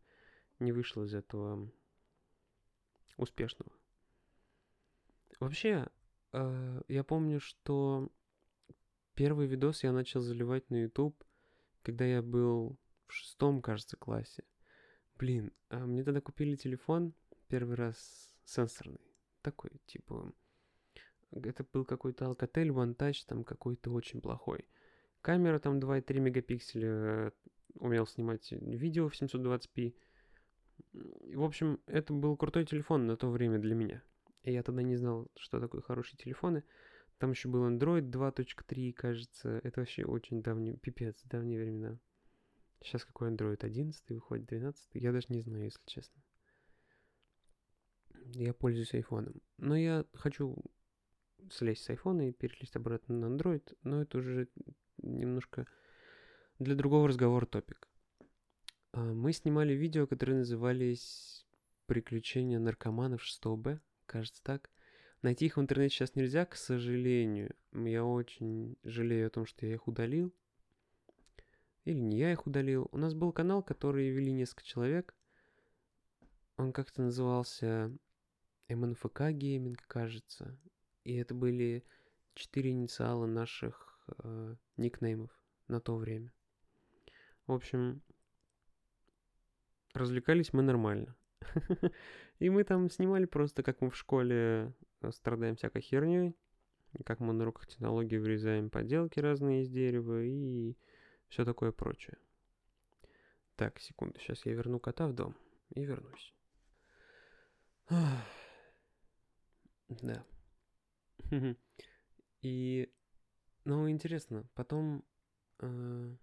не 0.59 0.71
вышло 0.71 1.03
из 1.05 1.15
этого 1.15 1.71
успешного. 3.17 3.71
Вообще, 5.39 5.87
я 6.31 7.03
помню, 7.03 7.39
что 7.39 8.11
Первый 9.15 9.45
видос 9.45 9.83
я 9.83 9.91
начал 9.91 10.21
заливать 10.21 10.69
на 10.71 10.81
YouTube, 10.83 11.23
когда 11.83 12.03
я 12.03 12.23
был 12.23 12.79
в 13.05 13.13
шестом, 13.13 13.61
кажется, 13.61 13.95
классе. 13.95 14.43
Блин, 15.17 15.51
а 15.69 15.85
мне 15.85 16.03
тогда 16.03 16.19
купили 16.19 16.55
телефон 16.55 17.13
первый 17.47 17.75
раз 17.75 18.35
сенсорный. 18.43 19.01
Такой, 19.41 19.71
типа... 19.85 20.33
Это 21.31 21.63
был 21.63 21.85
какой-то 21.85 22.25
Alcatel 22.25 22.69
One 22.69 22.95
Touch, 22.95 23.25
там 23.27 23.43
какой-то 23.43 23.91
очень 23.91 24.21
плохой. 24.21 24.67
Камера 25.23 25.57
там 25.57 25.79
2,3 25.79 26.19
мегапикселя, 26.19 26.89
э, 26.89 27.31
умел 27.75 28.05
снимать 28.05 28.51
видео 28.51 29.07
в 29.07 29.13
720p. 29.13 29.95
В 30.91 31.43
общем, 31.43 31.79
это 31.87 32.11
был 32.11 32.35
крутой 32.35 32.65
телефон 32.65 33.07
на 33.07 33.15
то 33.15 33.29
время 33.29 33.57
для 33.57 33.73
меня. 33.73 34.03
И 34.43 34.51
я 34.51 34.63
тогда 34.63 34.81
не 34.83 34.97
знал, 34.97 35.31
что 35.37 35.61
такое 35.61 35.81
хорошие 35.81 36.17
телефоны. 36.17 36.65
Там 37.19 37.31
еще 37.31 37.47
был 37.47 37.65
Android 37.65 38.01
2.3, 38.01 38.91
кажется. 38.91 39.61
Это 39.63 39.79
вообще 39.79 40.03
очень 40.03 40.43
давний, 40.43 40.75
пипец, 40.75 41.23
давние 41.23 41.57
времена. 41.57 41.97
Сейчас 42.81 43.05
какой 43.05 43.31
Android 43.31 43.63
11 43.63 44.09
выходит, 44.09 44.45
12 44.47 44.89
Я 44.95 45.13
даже 45.13 45.27
не 45.29 45.39
знаю, 45.39 45.63
если 45.63 45.85
честно. 45.85 46.21
Я 48.33 48.53
пользуюсь 48.53 48.93
айфоном. 48.93 49.41
Но 49.57 49.77
я 49.77 50.05
хочу 50.15 50.57
слезть 51.49 51.85
с 51.85 51.89
айфона 51.91 52.27
и 52.27 52.33
перелезть 52.33 52.75
обратно 52.75 53.15
на 53.15 53.33
Android, 53.33 53.73
но 53.83 54.01
это 54.01 54.17
уже 54.17 54.49
немножко 55.03 55.67
для 56.59 56.75
другого 56.75 57.07
разговора 57.07 57.45
топик. 57.45 57.87
А, 58.91 59.13
мы 59.13 59.33
снимали 59.33 59.73
видео, 59.73 60.07
которые 60.07 60.39
назывались 60.39 61.45
«Приключения 61.85 62.59
наркоманов 62.59 63.23
6 63.23 63.45
Б», 63.57 63.79
кажется 64.05 64.43
так. 64.43 64.69
Найти 65.21 65.45
их 65.45 65.57
в 65.57 65.61
интернете 65.61 65.95
сейчас 65.95 66.15
нельзя, 66.15 66.45
к 66.45 66.55
сожалению. 66.55 67.55
Я 67.71 68.03
очень 68.03 68.77
жалею 68.83 69.27
о 69.27 69.29
том, 69.29 69.45
что 69.45 69.65
я 69.65 69.75
их 69.75 69.87
удалил. 69.87 70.33
Или 71.85 71.99
не 71.99 72.17
я 72.17 72.31
их 72.31 72.45
удалил. 72.45 72.89
У 72.91 72.97
нас 72.97 73.13
был 73.13 73.31
канал, 73.31 73.63
который 73.63 74.09
вели 74.09 74.31
несколько 74.31 74.63
человек. 74.63 75.15
Он 76.57 76.71
как-то 76.71 77.01
назывался 77.01 77.91
МНФК 78.69 79.31
Гейминг, 79.31 79.85
кажется. 79.87 80.57
И 81.03 81.15
это 81.15 81.33
были 81.33 81.85
четыре 82.33 82.71
инициала 82.71 83.25
наших 83.25 83.92
э, 84.07 84.55
никнеймов 84.77 85.31
на 85.67 85.79
то 85.79 85.95
время. 85.95 86.31
В 87.47 87.51
общем, 87.53 88.01
развлекались 89.93 90.53
мы 90.53 90.63
нормально. 90.63 91.15
И 92.39 92.49
мы 92.49 92.63
там 92.63 92.89
снимали 92.89 93.25
просто, 93.25 93.63
как 93.63 93.81
мы 93.81 93.89
в 93.89 93.97
школе 93.97 94.73
э, 95.01 95.11
страдаем 95.11 95.55
всякой 95.55 95.81
херней, 95.81 96.35
как 97.05 97.19
мы 97.19 97.33
на 97.33 97.45
руках 97.45 97.67
технологии 97.67 98.17
вырезаем 98.17 98.69
поделки 98.69 99.19
разные 99.19 99.63
из 99.63 99.69
дерева 99.69 100.23
и 100.23 100.77
все 101.29 101.45
такое 101.45 101.71
прочее. 101.71 102.17
Так, 103.55 103.79
секунду, 103.79 104.19
сейчас 104.19 104.45
я 104.45 104.53
верну 104.53 104.79
кота 104.79 105.07
в 105.07 105.13
дом 105.13 105.35
и 105.69 105.83
вернусь. 105.83 106.33
Да. 109.89 110.25
И, 112.41 112.91
ну, 113.65 113.89
интересно, 113.89 114.45
потом, 114.55 115.03
э, 115.59 116.15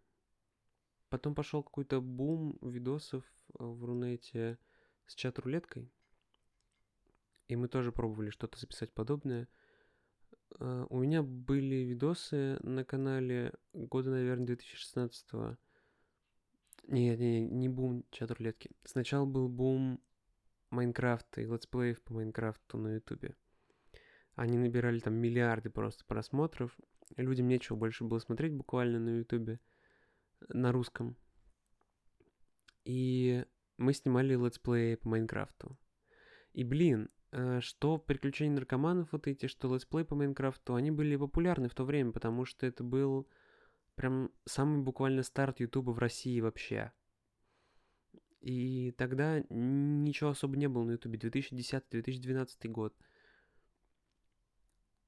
потом 1.08 1.34
пошел 1.34 1.62
какой-то 1.62 2.00
бум 2.00 2.58
видосов 2.62 3.24
э, 3.58 3.64
в 3.64 3.84
Рунете 3.84 4.58
с 5.06 5.14
чат-рулеткой. 5.14 5.90
И 7.48 7.56
мы 7.56 7.68
тоже 7.68 7.90
пробовали 7.92 8.30
что-то 8.30 8.58
записать 8.58 8.92
подобное. 8.92 9.48
Uh, 10.58 10.86
у 10.90 10.98
меня 10.98 11.22
были 11.22 11.76
видосы 11.76 12.58
на 12.62 12.84
канале 12.84 13.54
года, 13.72 14.10
наверное, 14.10 14.46
2016 14.46 15.32
-го. 15.32 15.56
Нет, 16.88 17.18
не, 17.20 17.40
не 17.40 17.68
бум 17.68 18.04
чат-рулетки. 18.10 18.70
Сначала 18.84 19.26
был 19.26 19.48
бум 19.48 20.00
Майнкрафта 20.70 21.40
и 21.40 21.46
летсплеев 21.46 22.00
по 22.02 22.14
Майнкрафту 22.14 22.78
на 22.78 22.94
Ютубе. 22.94 23.36
Они 24.34 24.56
набирали 24.56 25.00
там 25.00 25.14
миллиарды 25.14 25.70
просто 25.70 26.04
просмотров. 26.04 26.76
Людям 27.16 27.48
нечего 27.48 27.76
больше 27.76 28.04
было 28.04 28.18
смотреть 28.18 28.52
буквально 28.52 28.98
на 28.98 29.18
Ютубе 29.18 29.60
на 30.48 30.72
русском. 30.72 31.16
И 32.84 33.44
мы 33.76 33.92
снимали 33.92 34.34
летсплеи 34.34 34.94
по 34.94 35.08
Майнкрафту. 35.08 35.78
И, 36.52 36.64
блин, 36.64 37.10
э, 37.32 37.60
что 37.60 37.98
приключения 37.98 38.54
наркоманов 38.54 39.12
вот 39.12 39.26
эти, 39.26 39.46
что 39.46 39.72
летсплей 39.72 40.04
по 40.04 40.14
Майнкрафту, 40.14 40.74
они 40.74 40.90
были 40.90 41.16
популярны 41.16 41.68
в 41.68 41.74
то 41.74 41.84
время, 41.84 42.12
потому 42.12 42.44
что 42.44 42.66
это 42.66 42.82
был 42.82 43.28
прям 43.94 44.30
самый 44.46 44.82
буквально 44.82 45.22
старт 45.22 45.60
Ютуба 45.60 45.90
в 45.90 45.98
России 45.98 46.40
вообще. 46.40 46.92
И 48.40 48.92
тогда 48.92 49.44
ничего 49.50 50.30
особо 50.30 50.56
не 50.56 50.68
было 50.68 50.84
на 50.84 50.92
Ютубе. 50.92 51.18
2010-2012 51.18 52.68
год. 52.68 52.94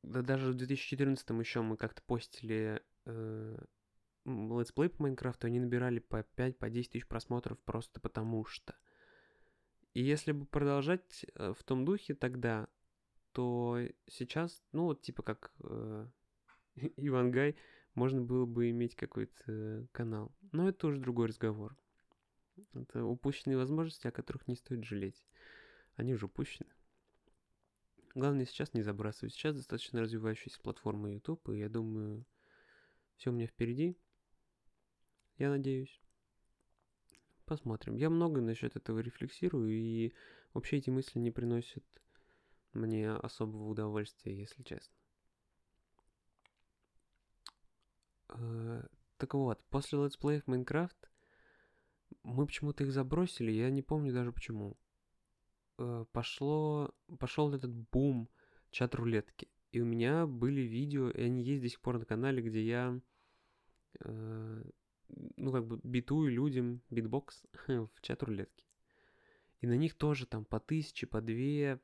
Да 0.02 0.23
даже 0.23 0.50
в 0.50 0.54
2014 0.54 1.30
еще 1.30 1.62
мы 1.62 1.76
как-то 1.76 2.02
постили 2.02 2.82
э, 3.04 3.59
по 4.25 4.90
Майнкрафту, 4.99 5.47
они 5.47 5.61
набирали 5.61 6.00
по 6.00 6.23
5, 6.23 6.59
по 6.59 6.68
10 6.71 6.90
тысяч 6.90 7.06
просмотров 7.06 7.59
просто 7.61 8.00
потому 8.00 8.44
что. 8.44 8.75
И 9.94 10.02
если 10.02 10.32
бы 10.32 10.47
продолжать 10.47 11.26
э, 11.35 11.52
в 11.56 11.62
том 11.64 11.85
духе 11.85 12.14
тогда, 12.14 12.68
то 13.32 13.78
сейчас, 14.09 14.62
ну 14.73 14.85
вот 14.85 15.02
типа 15.02 15.23
как 15.23 15.52
э, 15.62 16.06
Иван 16.97 17.30
Гай, 17.30 17.56
можно 17.94 18.21
было 18.23 18.47
бы 18.47 18.71
иметь 18.71 18.97
какой-то 18.97 19.87
канал. 19.92 20.35
Но 20.52 20.68
это 20.68 20.87
уже 20.87 20.99
другой 20.99 21.29
разговор. 21.29 21.77
Это 22.74 23.05
упущенные 23.05 23.57
возможности, 23.57 24.07
о 24.07 24.12
которых 24.12 24.46
не 24.48 24.57
стоит 24.57 24.85
жалеть. 24.85 25.22
Они 25.96 26.14
уже 26.14 26.27
упущены. 26.27 26.70
Главное 28.14 28.44
сейчас 28.44 28.75
не 28.75 28.83
забрасывать. 28.83 29.33
Сейчас 29.33 29.57
достаточно 29.57 30.01
развивающаяся 30.01 30.61
платформа 30.61 31.12
YouTube, 31.12 31.48
и 31.48 31.59
я 31.59 31.68
думаю, 31.68 32.27
все 33.16 33.31
у 33.31 33.33
меня 33.33 33.46
впереди. 33.46 33.96
Я 35.38 35.51
надеюсь. 35.51 36.01
Посмотрим. 37.46 37.96
Я 37.96 38.11
много 38.11 38.40
насчет 38.40 38.77
этого 38.77 38.98
рефлексирую, 38.98 39.70
и 39.70 40.12
вообще 40.53 40.79
эти 40.79 40.90
мысли 40.90 41.18
не 41.18 41.31
приносят 41.31 41.85
мне 42.72 43.11
особого 43.11 43.68
удовольствия, 43.68 44.38
если 44.38 44.62
честно. 44.62 44.94
Э, 48.29 48.87
так 49.16 49.35
вот, 49.35 49.62
после 49.70 50.03
летсплеев 50.03 50.46
Майнкрафт 50.46 51.11
мы 52.22 52.46
почему-то 52.46 52.85
их 52.85 52.92
забросили, 52.92 53.51
я 53.51 53.70
не 53.70 53.83
помню 53.83 54.12
даже 54.12 54.33
почему. 54.33 54.77
Э, 55.83 56.05
пошло, 56.12 56.95
пошел 57.18 57.53
этот 57.53 57.73
бум 57.73 58.29
чат-рулетки. 58.71 59.49
И 59.73 59.81
у 59.81 59.85
меня 59.85 60.27
были 60.27 60.61
видео, 60.61 61.11
и 61.11 61.23
они 61.23 61.42
есть 61.42 61.62
до 61.62 61.68
сих 61.68 61.81
пор 61.81 61.99
на 61.99 62.05
канале, 62.05 62.40
где 62.40 62.64
я 62.64 63.01
э, 64.01 64.62
ну, 65.37 65.53
как 65.53 65.66
бы 65.66 65.81
битую 65.83 66.31
людям 66.31 66.83
битбокс 66.90 67.42
в 67.66 68.01
чат-рулетке. 68.01 68.64
И 69.61 69.66
на 69.66 69.77
них 69.77 69.95
тоже 69.95 70.27
там 70.27 70.45
по 70.45 70.61
тысяче, 70.61 71.07
по 71.07 71.21
две, 71.21 71.81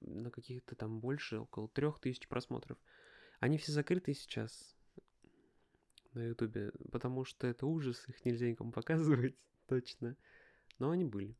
на 0.00 0.30
каких-то 0.30 0.76
там 0.76 1.00
больше, 1.00 1.38
около 1.38 1.68
трех 1.68 1.98
тысяч 1.98 2.28
просмотров. 2.28 2.78
Они 3.40 3.58
все 3.58 3.72
закрыты 3.72 4.14
сейчас 4.14 4.76
на 6.12 6.28
ютубе, 6.28 6.72
потому 6.92 7.24
что 7.24 7.48
это 7.48 7.66
ужас, 7.66 8.08
их 8.08 8.24
нельзя 8.24 8.48
никому 8.48 8.70
показывать, 8.70 9.34
точно. 9.66 10.16
Но 10.78 10.90
они 10.90 11.04
были. 11.04 11.36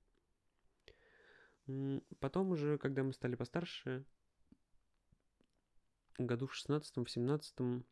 Потом 2.18 2.50
уже, 2.50 2.78
когда 2.78 3.02
мы 3.02 3.12
стали 3.12 3.36
постарше, 3.36 4.04
году 6.18 6.46
в 6.46 6.54
16 6.54 6.96
в 6.96 7.08
17 7.08 7.84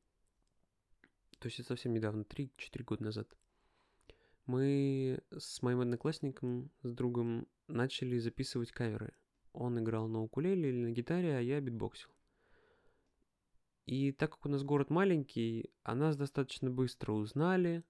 то 1.41 1.47
есть 1.47 1.59
это 1.59 1.69
совсем 1.69 1.95
недавно, 1.95 2.23
3-4 2.23 2.85
года 2.85 3.05
назад, 3.05 3.35
мы 4.45 5.23
с 5.31 5.63
моим 5.63 5.81
одноклассником, 5.81 6.71
с 6.83 6.93
другом, 6.93 7.49
начали 7.67 8.19
записывать 8.19 8.73
каверы. 8.73 9.15
Он 9.53 9.79
играл 9.79 10.07
на 10.07 10.21
укулеле 10.21 10.69
или 10.69 10.85
на 10.85 10.91
гитаре, 10.91 11.37
а 11.37 11.41
я 11.41 11.61
битбоксил. 11.61 12.11
И 13.87 14.13
так 14.13 14.33
как 14.33 14.45
у 14.45 14.49
нас 14.51 14.63
город 14.63 14.91
маленький, 14.91 15.71
о 15.83 15.95
нас 15.95 16.17
достаточно 16.17 16.71
быстро 16.71 17.13
узнали, 17.13 17.85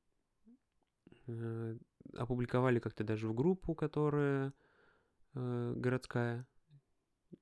э, 1.27 1.77
опубликовали 2.15 2.79
как-то 2.79 3.03
даже 3.03 3.27
в 3.27 3.35
группу, 3.35 3.75
которая 3.75 4.55
э, 5.35 5.73
городская, 5.77 6.47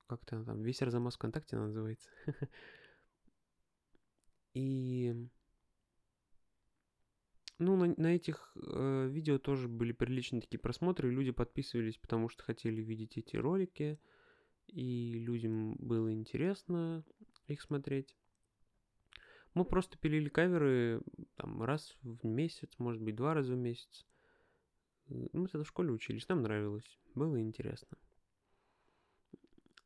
как-то 0.07 0.43
там, 0.43 0.61
весь 0.61 0.81
Арзамас 0.81 1.15
ВКонтакте 1.15 1.57
называется. 1.57 2.09
И 4.53 5.13
ну, 7.59 7.75
на, 7.75 7.93
на 7.97 8.15
этих 8.15 8.51
э, 8.55 9.07
видео 9.11 9.37
тоже 9.37 9.67
были 9.67 9.91
приличные 9.91 10.41
такие 10.41 10.59
просмотры, 10.59 11.11
люди 11.11 11.31
подписывались, 11.31 11.97
потому 11.97 12.29
что 12.29 12.43
хотели 12.43 12.81
видеть 12.81 13.17
эти 13.17 13.35
ролики, 13.35 13.99
и 14.67 15.13
людям 15.13 15.75
было 15.75 16.13
интересно 16.13 17.03
их 17.47 17.61
смотреть. 17.61 18.15
Мы 19.53 19.65
просто 19.65 19.97
пилили 19.97 20.29
каверы 20.29 21.01
там 21.35 21.61
раз 21.61 21.97
в 22.01 22.25
месяц, 22.25 22.71
может 22.77 23.01
быть, 23.01 23.15
два 23.15 23.33
раза 23.33 23.53
в 23.53 23.57
месяц. 23.57 24.05
Мы 25.07 25.47
тогда 25.47 25.65
в 25.65 25.67
школе 25.67 25.91
учились, 25.91 26.29
нам 26.29 26.43
нравилось, 26.43 26.99
было 27.19 27.39
интересно. 27.39 27.97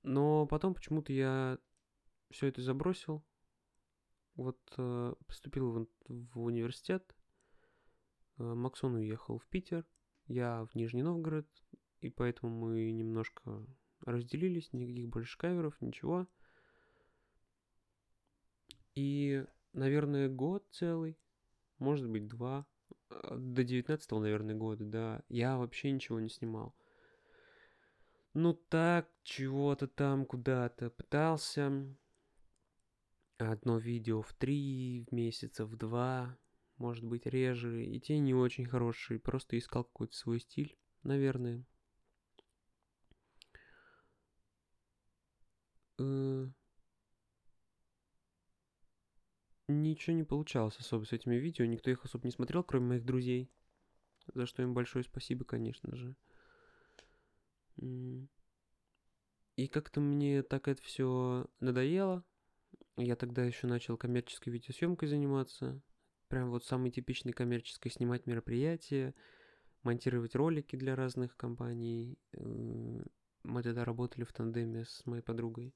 Но 0.04 0.46
потом 0.48 0.74
почему-то 0.74 1.12
я 1.12 1.58
все 2.30 2.48
это 2.48 2.62
забросил. 2.62 3.24
Вот 4.36 4.60
э, 4.78 5.13
поступил 5.28 5.72
в, 5.72 5.88
в 6.08 6.43
университет, 6.43 7.15
Э, 8.38 8.54
Максон 8.54 8.96
уехал 8.96 9.38
в 9.38 9.48
Питер, 9.48 9.86
я 10.28 10.65
в 10.65 10.76
Нижний 10.76 11.04
Новгород, 11.04 11.48
и 12.02 12.10
поэтому 12.10 12.67
мы 12.67 12.91
немножко 12.91 13.65
разделились, 14.02 14.74
никаких 14.74 15.10
больше 15.10 15.38
каверов, 15.38 15.80
ничего. 15.82 16.28
И, 18.96 19.46
наверное, 19.74 20.30
год 20.30 20.67
целый, 20.72 21.17
может 21.80 22.08
быть, 22.10 22.28
два, 22.28 22.65
э, 23.10 23.36
до 23.38 23.63
19 23.63 24.12
наверное, 24.12 24.56
года, 24.56 24.86
да, 24.86 25.24
я 25.30 25.58
вообще 25.58 25.91
ничего 25.91 26.19
не 26.19 26.30
снимал. 26.30 26.76
Ну 28.36 28.54
так, 28.54 29.10
чего-то 29.24 29.88
там 29.88 30.26
куда-то 30.26 30.89
пытался. 30.89 31.96
Одно 33.38 33.78
видео 33.78 34.22
в 34.22 34.34
три 34.34 35.06
месяца, 35.12 35.65
в 35.65 35.76
два, 35.76 36.38
может 36.78 37.04
быть, 37.06 37.26
реже, 37.26 37.86
и 37.86 38.00
те 38.00 38.17
не 38.19 38.34
очень 38.34 38.65
хорошие, 38.65 39.19
просто 39.19 39.58
искал 39.58 39.84
какой-то 39.84 40.15
свой 40.15 40.39
стиль, 40.39 40.78
наверное. 41.04 41.63
э, 46.00 46.48
ничего 49.67 50.15
не 50.15 50.24
получалось 50.24 50.78
особо 50.80 51.06
с 51.06 51.13
этими 51.13 51.36
видео, 51.36 51.65
никто 51.65 51.91
их 51.91 52.04
особо 52.06 52.26
не 52.26 52.32
смотрел, 52.32 52.63
кроме 52.63 52.88
моих 52.88 53.06
друзей, 53.06 53.52
за 54.34 54.46
что 54.46 54.63
им 54.63 54.74
большое 54.74 55.04
спасибо, 55.04 55.46
конечно 55.46 55.96
же. 55.96 56.15
И 57.78 59.68
как-то 59.68 60.02
мне 60.02 60.44
так 60.44 60.68
это 60.68 60.82
все 60.82 61.46
надоело. 61.60 62.24
Я 62.98 63.16
тогда 63.16 63.44
еще 63.44 63.68
начал 63.68 63.98
коммерческой 63.98 64.50
видеосъемкой 64.50 65.08
заниматься. 65.08 65.82
Прям 66.28 66.50
вот 66.50 66.66
самой 66.66 66.92
типичной 66.92 67.34
коммерческой 67.34 67.90
снимать 67.90 68.26
мероприятия, 68.26 69.14
монтировать 69.84 70.36
ролики 70.36 70.76
для 70.76 70.96
разных 70.96 71.36
компаний. 71.38 72.18
Э, 72.34 73.04
мы 73.44 73.62
тогда 73.62 73.86
работали 73.86 74.24
в 74.24 74.34
тандеме 74.34 74.86
с 74.86 75.06
моей 75.06 75.22
подругой. 75.22 75.76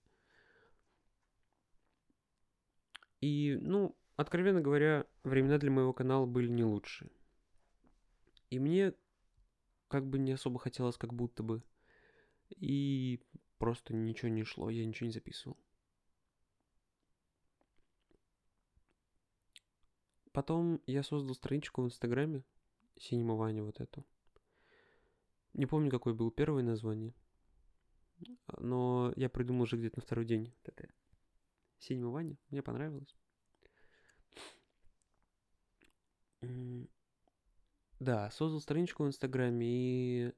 И, 3.20 3.58
ну, 3.62 3.96
откровенно 4.16 4.62
говоря, 4.62 5.06
времена 5.24 5.58
для 5.58 5.72
моего 5.72 5.94
канала 5.94 6.26
были 6.26 6.50
не 6.50 6.64
лучшие. 6.64 7.12
И 8.50 8.60
мне 8.60 8.94
как 9.88 10.06
бы 10.08 10.20
не 10.20 10.34
особо 10.34 10.60
хотелось, 10.60 10.98
как 10.98 11.14
будто 11.14 11.44
бы. 11.44 11.64
И 12.50 13.22
просто 13.58 13.94
ничего 13.94 14.30
не 14.30 14.44
шло, 14.44 14.70
я 14.70 14.86
ничего 14.86 15.08
не 15.08 15.14
записывал. 15.14 15.58
Потом 20.32 20.82
я 20.86 21.04
создал 21.04 21.34
страничку 21.34 21.82
в 21.82 21.86
Инстаграме, 21.86 22.44
Синема 22.96 23.36
Ваня 23.36 23.64
вот 23.64 23.80
эту. 23.82 24.06
Не 25.54 25.66
помню, 25.66 25.90
какое 25.90 26.14
было 26.14 26.32
первое 26.32 26.62
название, 26.62 27.16
но 28.58 29.12
я 29.16 29.30
придумал 29.30 29.64
уже 29.64 29.78
где-то 29.78 29.98
на 29.98 30.04
второй 30.04 30.26
день. 30.26 30.54
Это 30.64 30.88
Синема 31.80 32.12
Ваня, 32.12 32.38
мне 32.52 32.62
понравилось. 32.62 33.16
Да, 38.00 38.30
создал 38.30 38.62
страничку 38.62 39.04
в 39.04 39.08
Инстаграме 39.08 39.66
и 39.68 40.34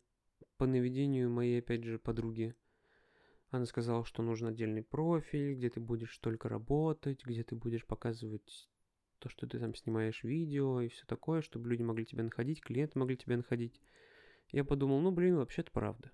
по 0.60 0.68
наведению 0.68 1.32
моей, 1.32 1.60
опять 1.60 1.86
же, 1.86 1.98
подруги. 1.98 2.54
Она 3.50 3.66
сказала, 3.66 4.04
что 4.04 4.22
нужен 4.22 4.50
отдельный 4.50 4.84
профиль, 4.84 5.56
где 5.56 5.70
ты 5.70 5.80
будешь 5.80 6.16
только 6.18 6.50
работать, 6.50 7.26
где 7.26 7.44
ты 7.44 7.56
будешь 7.56 7.86
показывать 7.86 8.70
то, 9.20 9.30
что 9.30 9.48
ты 9.48 9.58
там 9.58 9.74
снимаешь 9.74 10.24
видео 10.24 10.82
и 10.82 10.90
все 10.90 11.06
такое, 11.06 11.42
чтобы 11.42 11.70
люди 11.70 11.82
могли 11.82 12.06
тебя 12.06 12.24
находить, 12.24 12.62
клиенты 12.62 13.00
могли 13.00 13.16
тебя 13.16 13.38
находить. 13.38 13.82
Я 14.52 14.66
подумал, 14.66 15.00
ну, 15.00 15.12
блин, 15.12 15.38
вообще-то 15.38 15.72
правда. 15.72 16.12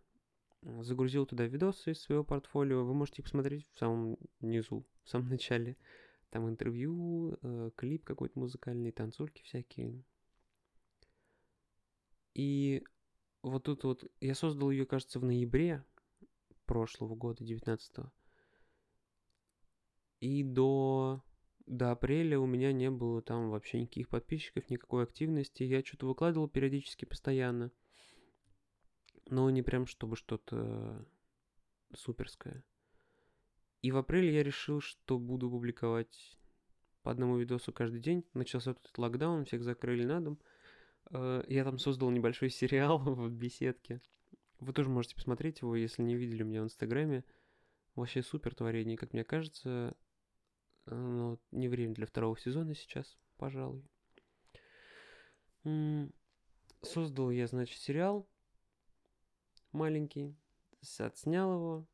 Загрузил 0.62 1.26
туда 1.26 1.46
видосы 1.46 1.92
из 1.92 2.02
своего 2.02 2.24
портфолио, 2.24 2.86
вы 2.86 2.94
можете 2.94 3.24
посмотреть 3.24 3.68
в 3.72 3.78
самом 3.78 4.18
низу, 4.42 4.86
в 5.04 5.10
самом 5.10 5.30
начале. 5.30 5.76
Там 6.30 6.48
интервью, 6.48 7.38
э, 7.42 7.72
клип 7.76 8.04
какой-то 8.04 8.38
музыкальный, 8.40 8.92
танцульки 8.92 9.42
всякие. 9.44 10.04
И 12.36 12.84
вот 13.52 13.64
тут 13.64 13.84
вот 13.84 14.04
я 14.22 14.34
создал 14.34 14.72
ее, 14.72 14.86
кажется, 14.86 15.20
в 15.20 15.24
ноябре 15.24 15.84
прошлого 16.66 17.16
года, 17.16 17.44
19 17.44 17.98
-го. 17.98 18.12
И 20.20 20.44
до, 20.44 21.24
до 21.68 21.92
апреля 21.92 22.40
у 22.40 22.48
меня 22.48 22.72
не 22.72 22.90
было 22.90 23.22
там 23.22 23.52
вообще 23.52 23.82
никаких 23.82 24.10
подписчиков, 24.10 24.70
никакой 24.70 25.04
активности. 25.04 25.64
Я 25.64 25.84
что-то 25.84 26.08
выкладывал 26.08 26.48
периодически, 26.48 27.06
постоянно. 27.06 27.72
Но 29.28 29.50
не 29.52 29.62
прям 29.62 29.86
чтобы 29.86 30.16
что-то 30.16 31.06
суперское. 31.94 32.64
И 33.84 33.92
в 33.92 33.98
апреле 33.98 34.34
я 34.34 34.44
решил, 34.44 34.82
что 34.82 35.20
буду 35.20 35.52
публиковать 35.52 36.40
по 37.04 37.12
одному 37.12 37.38
видосу 37.38 37.72
каждый 37.72 38.00
день. 38.00 38.26
Начался 38.34 38.72
этот 38.72 38.98
локдаун, 38.98 39.46
всех 39.46 39.64
закрыли 39.64 40.04
на 40.04 40.20
дом. 40.20 40.40
Э, 41.12 41.44
я 41.48 41.64
там 41.64 41.78
создал 41.78 42.10
небольшой 42.10 42.50
сериал 42.52 43.00
в 43.00 43.30
беседке. 43.32 44.02
Вы 44.60 44.74
тоже 44.74 44.90
можете 44.90 45.16
посмотреть 45.16 45.62
его, 45.62 45.76
если 45.76 46.02
не 46.02 46.16
видели 46.16 46.44
у 46.44 46.46
меня 46.46 46.62
в 46.62 46.66
Инстаграме. 46.66 47.24
Вообще 47.96 48.24
супер 48.24 48.56
творение, 48.56 48.98
как 48.98 49.14
мне 49.14 49.24
кажется. 49.24 49.96
Но 50.86 51.40
не 51.52 51.68
время 51.68 51.94
для 51.96 52.06
второго 52.06 52.38
сезона 52.38 52.76
сейчас, 52.76 53.18
пожалуй. 53.38 53.84
Создал 56.84 57.32
я, 57.32 57.48
значит, 57.48 57.80
сериал 57.80 58.30
маленький, 59.76 60.36
отснял 61.00 61.54
его, 61.54 61.88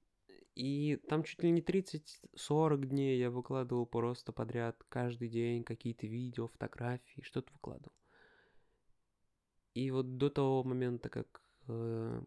и 0.55 0.97
там 1.09 1.23
чуть 1.23 1.41
ли 1.43 1.51
не 1.51 1.61
30-40 1.61 2.85
дней 2.85 3.19
я 3.19 3.29
выкладывал 3.29 3.85
просто 3.85 4.31
подряд 4.31 4.81
каждый 4.89 5.27
день 5.29 5.63
какие-то 5.63 6.07
видео, 6.07 6.47
фотографии, 6.47 7.21
что-то 7.21 7.51
выкладывал. 7.53 7.93
И 9.73 9.89
вот 9.91 10.17
до 10.17 10.29
того 10.29 10.63
момента, 10.63 11.09
как 11.09 11.41
э, 11.67 12.21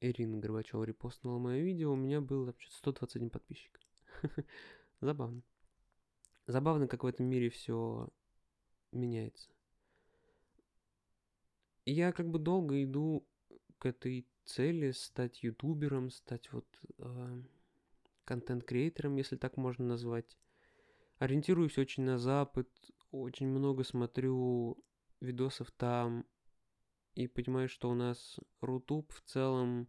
Ирина 0.00 0.38
Горбачева 0.38 0.84
репостнула 0.84 1.38
мое 1.38 1.60
видео, 1.60 1.92
у 1.92 1.96
меня 1.96 2.20
было 2.20 2.46
вообще 2.46 2.70
121 2.70 3.30
подписчик. 3.30 3.80
Забавно. 5.00 5.42
Забавно, 6.46 6.88
как 6.88 7.02
в 7.02 7.06
этом 7.06 7.26
мире 7.26 7.50
все 7.50 8.08
меняется. 8.92 9.50
Я 11.84 12.12
как 12.12 12.28
бы 12.30 12.38
долго 12.38 12.82
иду 12.82 13.26
к 13.78 13.86
этой 13.86 14.26
цели 14.44 14.92
стать 14.92 15.42
ютубером, 15.42 16.10
стать 16.10 16.50
вот 16.52 16.66
э, 16.98 17.42
контент-креатором, 18.24 19.16
если 19.16 19.36
так 19.36 19.56
можно 19.56 19.84
назвать. 19.84 20.36
Ориентируюсь 21.18 21.78
очень 21.78 22.04
на 22.04 22.18
Запад, 22.18 22.68
очень 23.10 23.48
много 23.48 23.84
смотрю 23.84 24.82
видосов 25.20 25.70
там, 25.72 26.26
и 27.16 27.26
понимаю, 27.26 27.68
что 27.68 27.90
у 27.90 27.94
нас 27.94 28.38
Рутуб 28.60 29.10
в 29.10 29.22
целом 29.22 29.88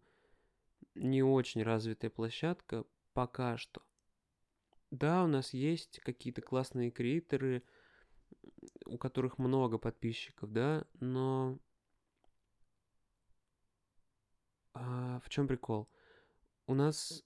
не 0.96 1.22
очень 1.22 1.62
развитая 1.62 2.10
площадка 2.10 2.86
пока 3.14 3.58
что. 3.58 3.82
Да, 4.92 5.26
у 5.26 5.28
нас 5.28 5.54
есть 5.54 6.00
какие-то 6.00 6.42
классные 6.42 6.90
креаторы, 6.90 7.64
у 8.86 8.98
которых 8.98 9.38
много 9.38 9.78
подписчиков, 9.78 10.52
да, 10.54 10.88
но 11.02 11.60
а 14.74 15.20
в 15.20 15.30
чем 15.30 15.48
прикол? 15.48 15.90
У 16.66 16.74
нас 16.74 17.24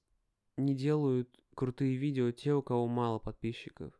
не 0.57 0.75
делают 0.75 1.29
крутые 1.53 1.95
видео 1.95 2.31
те, 2.31 2.53
у 2.53 2.63
кого 2.63 2.87
мало 2.87 3.19
подписчиков. 3.19 3.93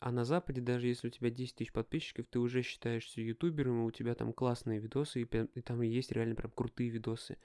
А 0.00 0.12
на 0.12 0.24
Западе, 0.24 0.60
даже 0.60 0.86
если 0.86 1.08
у 1.08 1.10
тебя 1.10 1.30
10 1.30 1.56
тысяч 1.56 1.72
подписчиков, 1.72 2.26
ты 2.28 2.38
уже 2.38 2.62
считаешься 2.62 3.20
ютубером, 3.20 3.82
и 3.82 3.86
у 3.86 3.90
тебя 3.90 4.14
там 4.14 4.32
классные 4.32 4.78
видосы, 4.78 5.22
и, 5.22 5.24
и 5.24 5.60
там 5.60 5.80
есть 5.82 6.12
реально 6.12 6.36
прям 6.36 6.52
крутые 6.52 6.90
видосы. 6.90 7.36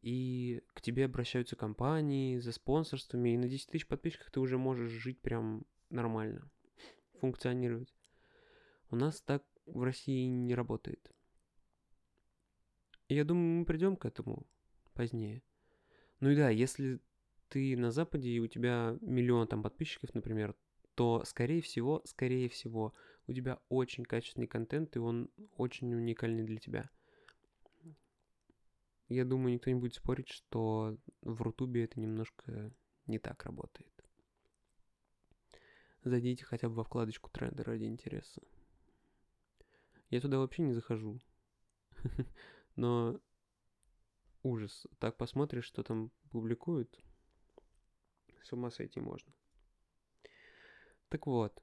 И 0.00 0.62
к 0.74 0.80
тебе 0.80 1.04
обращаются 1.04 1.54
компании 1.54 2.38
за 2.38 2.52
спонсорствами, 2.52 3.34
и 3.34 3.36
на 3.36 3.46
10 3.46 3.68
тысяч 3.68 3.86
подписчиков 3.86 4.30
ты 4.30 4.40
уже 4.40 4.56
можешь 4.56 4.90
жить 4.90 5.20
прям 5.20 5.64
нормально, 5.90 6.50
функционировать. 7.20 7.94
У 8.90 8.96
нас 8.96 9.20
так 9.20 9.44
в 9.66 9.82
России 9.82 10.26
не 10.26 10.54
работает. 10.54 11.12
И 13.08 13.14
я 13.14 13.24
думаю, 13.24 13.60
мы 13.60 13.64
придем 13.66 13.96
к 13.96 14.06
этому 14.06 14.46
позднее. 14.94 15.42
Ну 16.20 16.30
и 16.30 16.36
да, 16.36 16.48
если 16.48 17.00
ты 17.48 17.76
на 17.76 17.90
Западе, 17.90 18.30
и 18.30 18.40
у 18.40 18.46
тебя 18.46 18.96
миллион 19.02 19.46
там 19.46 19.62
подписчиков, 19.62 20.14
например, 20.14 20.56
то, 20.94 21.24
скорее 21.24 21.62
всего, 21.62 22.02
скорее 22.04 22.48
всего, 22.48 22.94
у 23.26 23.32
тебя 23.32 23.60
очень 23.68 24.04
качественный 24.04 24.46
контент, 24.46 24.96
и 24.96 24.98
он 24.98 25.30
очень 25.56 25.92
уникальный 25.94 26.44
для 26.44 26.58
тебя. 26.58 26.90
Я 29.08 29.24
думаю, 29.24 29.54
никто 29.54 29.70
не 29.70 29.78
будет 29.78 29.94
спорить, 29.94 30.28
что 30.28 30.96
в 31.20 31.42
Рутубе 31.42 31.84
это 31.84 32.00
немножко 32.00 32.72
не 33.06 33.18
так 33.18 33.44
работает. 33.44 33.92
Зайдите 36.04 36.44
хотя 36.44 36.68
бы 36.68 36.76
во 36.76 36.84
вкладочку 36.84 37.30
тренда 37.30 37.62
ради 37.62 37.84
интереса. 37.84 38.42
Я 40.10 40.20
туда 40.20 40.38
вообще 40.38 40.62
не 40.62 40.72
захожу. 40.72 41.20
Но 42.76 43.20
ужас. 44.42 44.86
Так 44.98 45.16
посмотришь, 45.16 45.64
что 45.64 45.82
там 45.82 46.10
публикуют. 46.30 46.98
С 48.42 48.52
ума 48.52 48.70
сойти 48.70 48.98
можно. 48.98 49.32
Так 51.12 51.26
вот, 51.26 51.62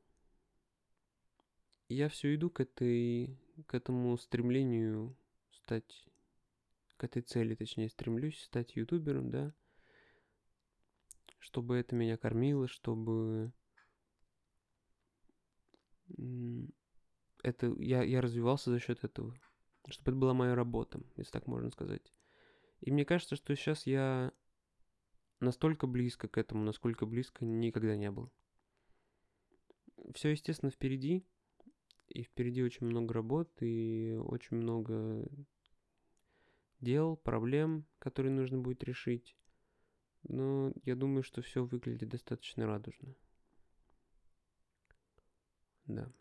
я 1.88 2.07
все 2.09 2.35
иду 2.35 2.51
к 2.51 2.59
этой, 2.59 3.35
к 3.65 3.73
этому 3.73 4.15
стремлению 4.19 5.17
стать, 5.49 6.07
к 6.97 7.03
этой 7.03 7.23
цели, 7.23 7.55
точнее, 7.55 7.89
стремлюсь 7.89 8.43
стать 8.43 8.75
ютубером, 8.75 9.31
да, 9.31 9.51
чтобы 11.39 11.77
это 11.77 11.95
меня 11.95 12.15
кормило, 12.15 12.67
чтобы 12.67 13.51
это 17.41 17.73
я, 17.79 18.03
я 18.03 18.21
развивался 18.21 18.69
за 18.69 18.77
счет 18.77 19.03
этого, 19.03 19.33
чтобы 19.88 20.12
это 20.12 20.19
была 20.19 20.35
моя 20.35 20.53
работа, 20.53 21.01
если 21.15 21.31
так 21.31 21.47
можно 21.47 21.71
сказать. 21.71 22.13
И 22.81 22.91
мне 22.91 23.03
кажется, 23.03 23.35
что 23.35 23.55
сейчас 23.55 23.88
я 23.88 24.31
настолько 25.39 25.88
близко 25.88 26.27
к 26.27 26.38
этому, 26.38 26.63
насколько 26.63 27.07
близко 27.07 27.43
никогда 27.45 27.95
не 27.95 28.12
был. 28.12 28.31
Все, 30.13 30.29
естественно, 30.29 30.71
впереди, 30.71 31.25
и 32.07 32.23
впереди 32.23 32.63
очень 32.63 32.88
много 32.88 33.13
работ, 33.13 33.51
и 33.62 34.17
очень 34.19 34.57
много 34.57 35.27
дел, 36.81 37.17
проблем, 37.17 37.85
которые 37.99 38.31
нужно 38.31 38.57
будет 38.57 38.83
решить. 38.83 39.35
Но 40.23 40.73
я 40.83 40.95
думаю, 40.95 41.23
что 41.23 41.41
все 41.41 41.63
выглядит 41.63 42.09
достаточно 42.09 42.65
радужно. 42.65 43.15
Да. 45.85 46.12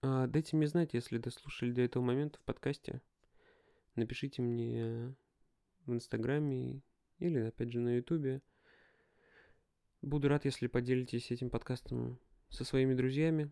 А, 0.00 0.26
дайте 0.26 0.56
мне 0.56 0.66
знать, 0.66 0.94
если 0.94 1.18
дослушали 1.18 1.72
до 1.72 1.82
этого 1.82 2.02
момента 2.02 2.38
в 2.38 2.42
подкасте. 2.42 3.00
Напишите 3.94 4.42
мне 4.42 5.14
в 5.86 5.92
Инстаграме 5.92 6.82
или, 7.18 7.38
опять 7.38 7.70
же, 7.70 7.80
на 7.80 7.96
Ютубе. 7.96 8.42
Буду 10.04 10.28
рад, 10.28 10.44
если 10.44 10.66
поделитесь 10.66 11.30
этим 11.30 11.48
подкастом 11.48 12.20
со 12.50 12.62
своими 12.62 12.92
друзьями. 12.92 13.50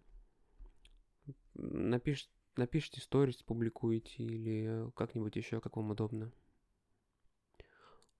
Напиш, 1.54 2.30
напишите 2.56 3.00
сторис, 3.00 3.42
публикуете 3.42 4.22
или 4.22 4.92
как-нибудь 4.94 5.34
еще, 5.34 5.62
как 5.62 5.78
вам 5.78 5.92
удобно. 5.92 6.30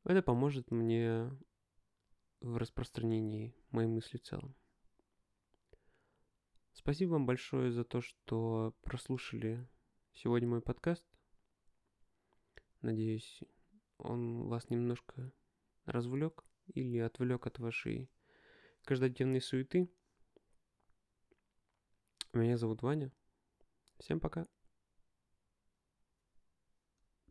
Это 0.04 0.22
поможет 0.22 0.70
мне 0.70 1.30
в 2.40 2.56
распространении 2.56 3.54
моей 3.70 3.88
мысли 3.88 4.16
в 4.16 4.22
целом. 4.22 4.56
Спасибо 6.72 7.10
вам 7.10 7.26
большое 7.26 7.70
за 7.70 7.84
то, 7.84 8.00
что 8.00 8.74
прослушали 8.80 9.68
сегодня 10.14 10.48
мой 10.48 10.62
подкаст. 10.62 11.04
Надеюсь, 12.80 13.42
он 13.98 14.48
вас 14.48 14.70
немножко 14.70 15.30
развлек 15.84 16.46
или 16.68 16.96
отвлек 16.96 17.46
от 17.46 17.58
вашей 17.58 18.08
каждодневной 18.84 19.40
суеты. 19.40 19.88
Меня 22.32 22.56
зовут 22.56 22.82
Ваня. 22.82 23.12
Всем 23.98 24.20
пока. 24.20 24.46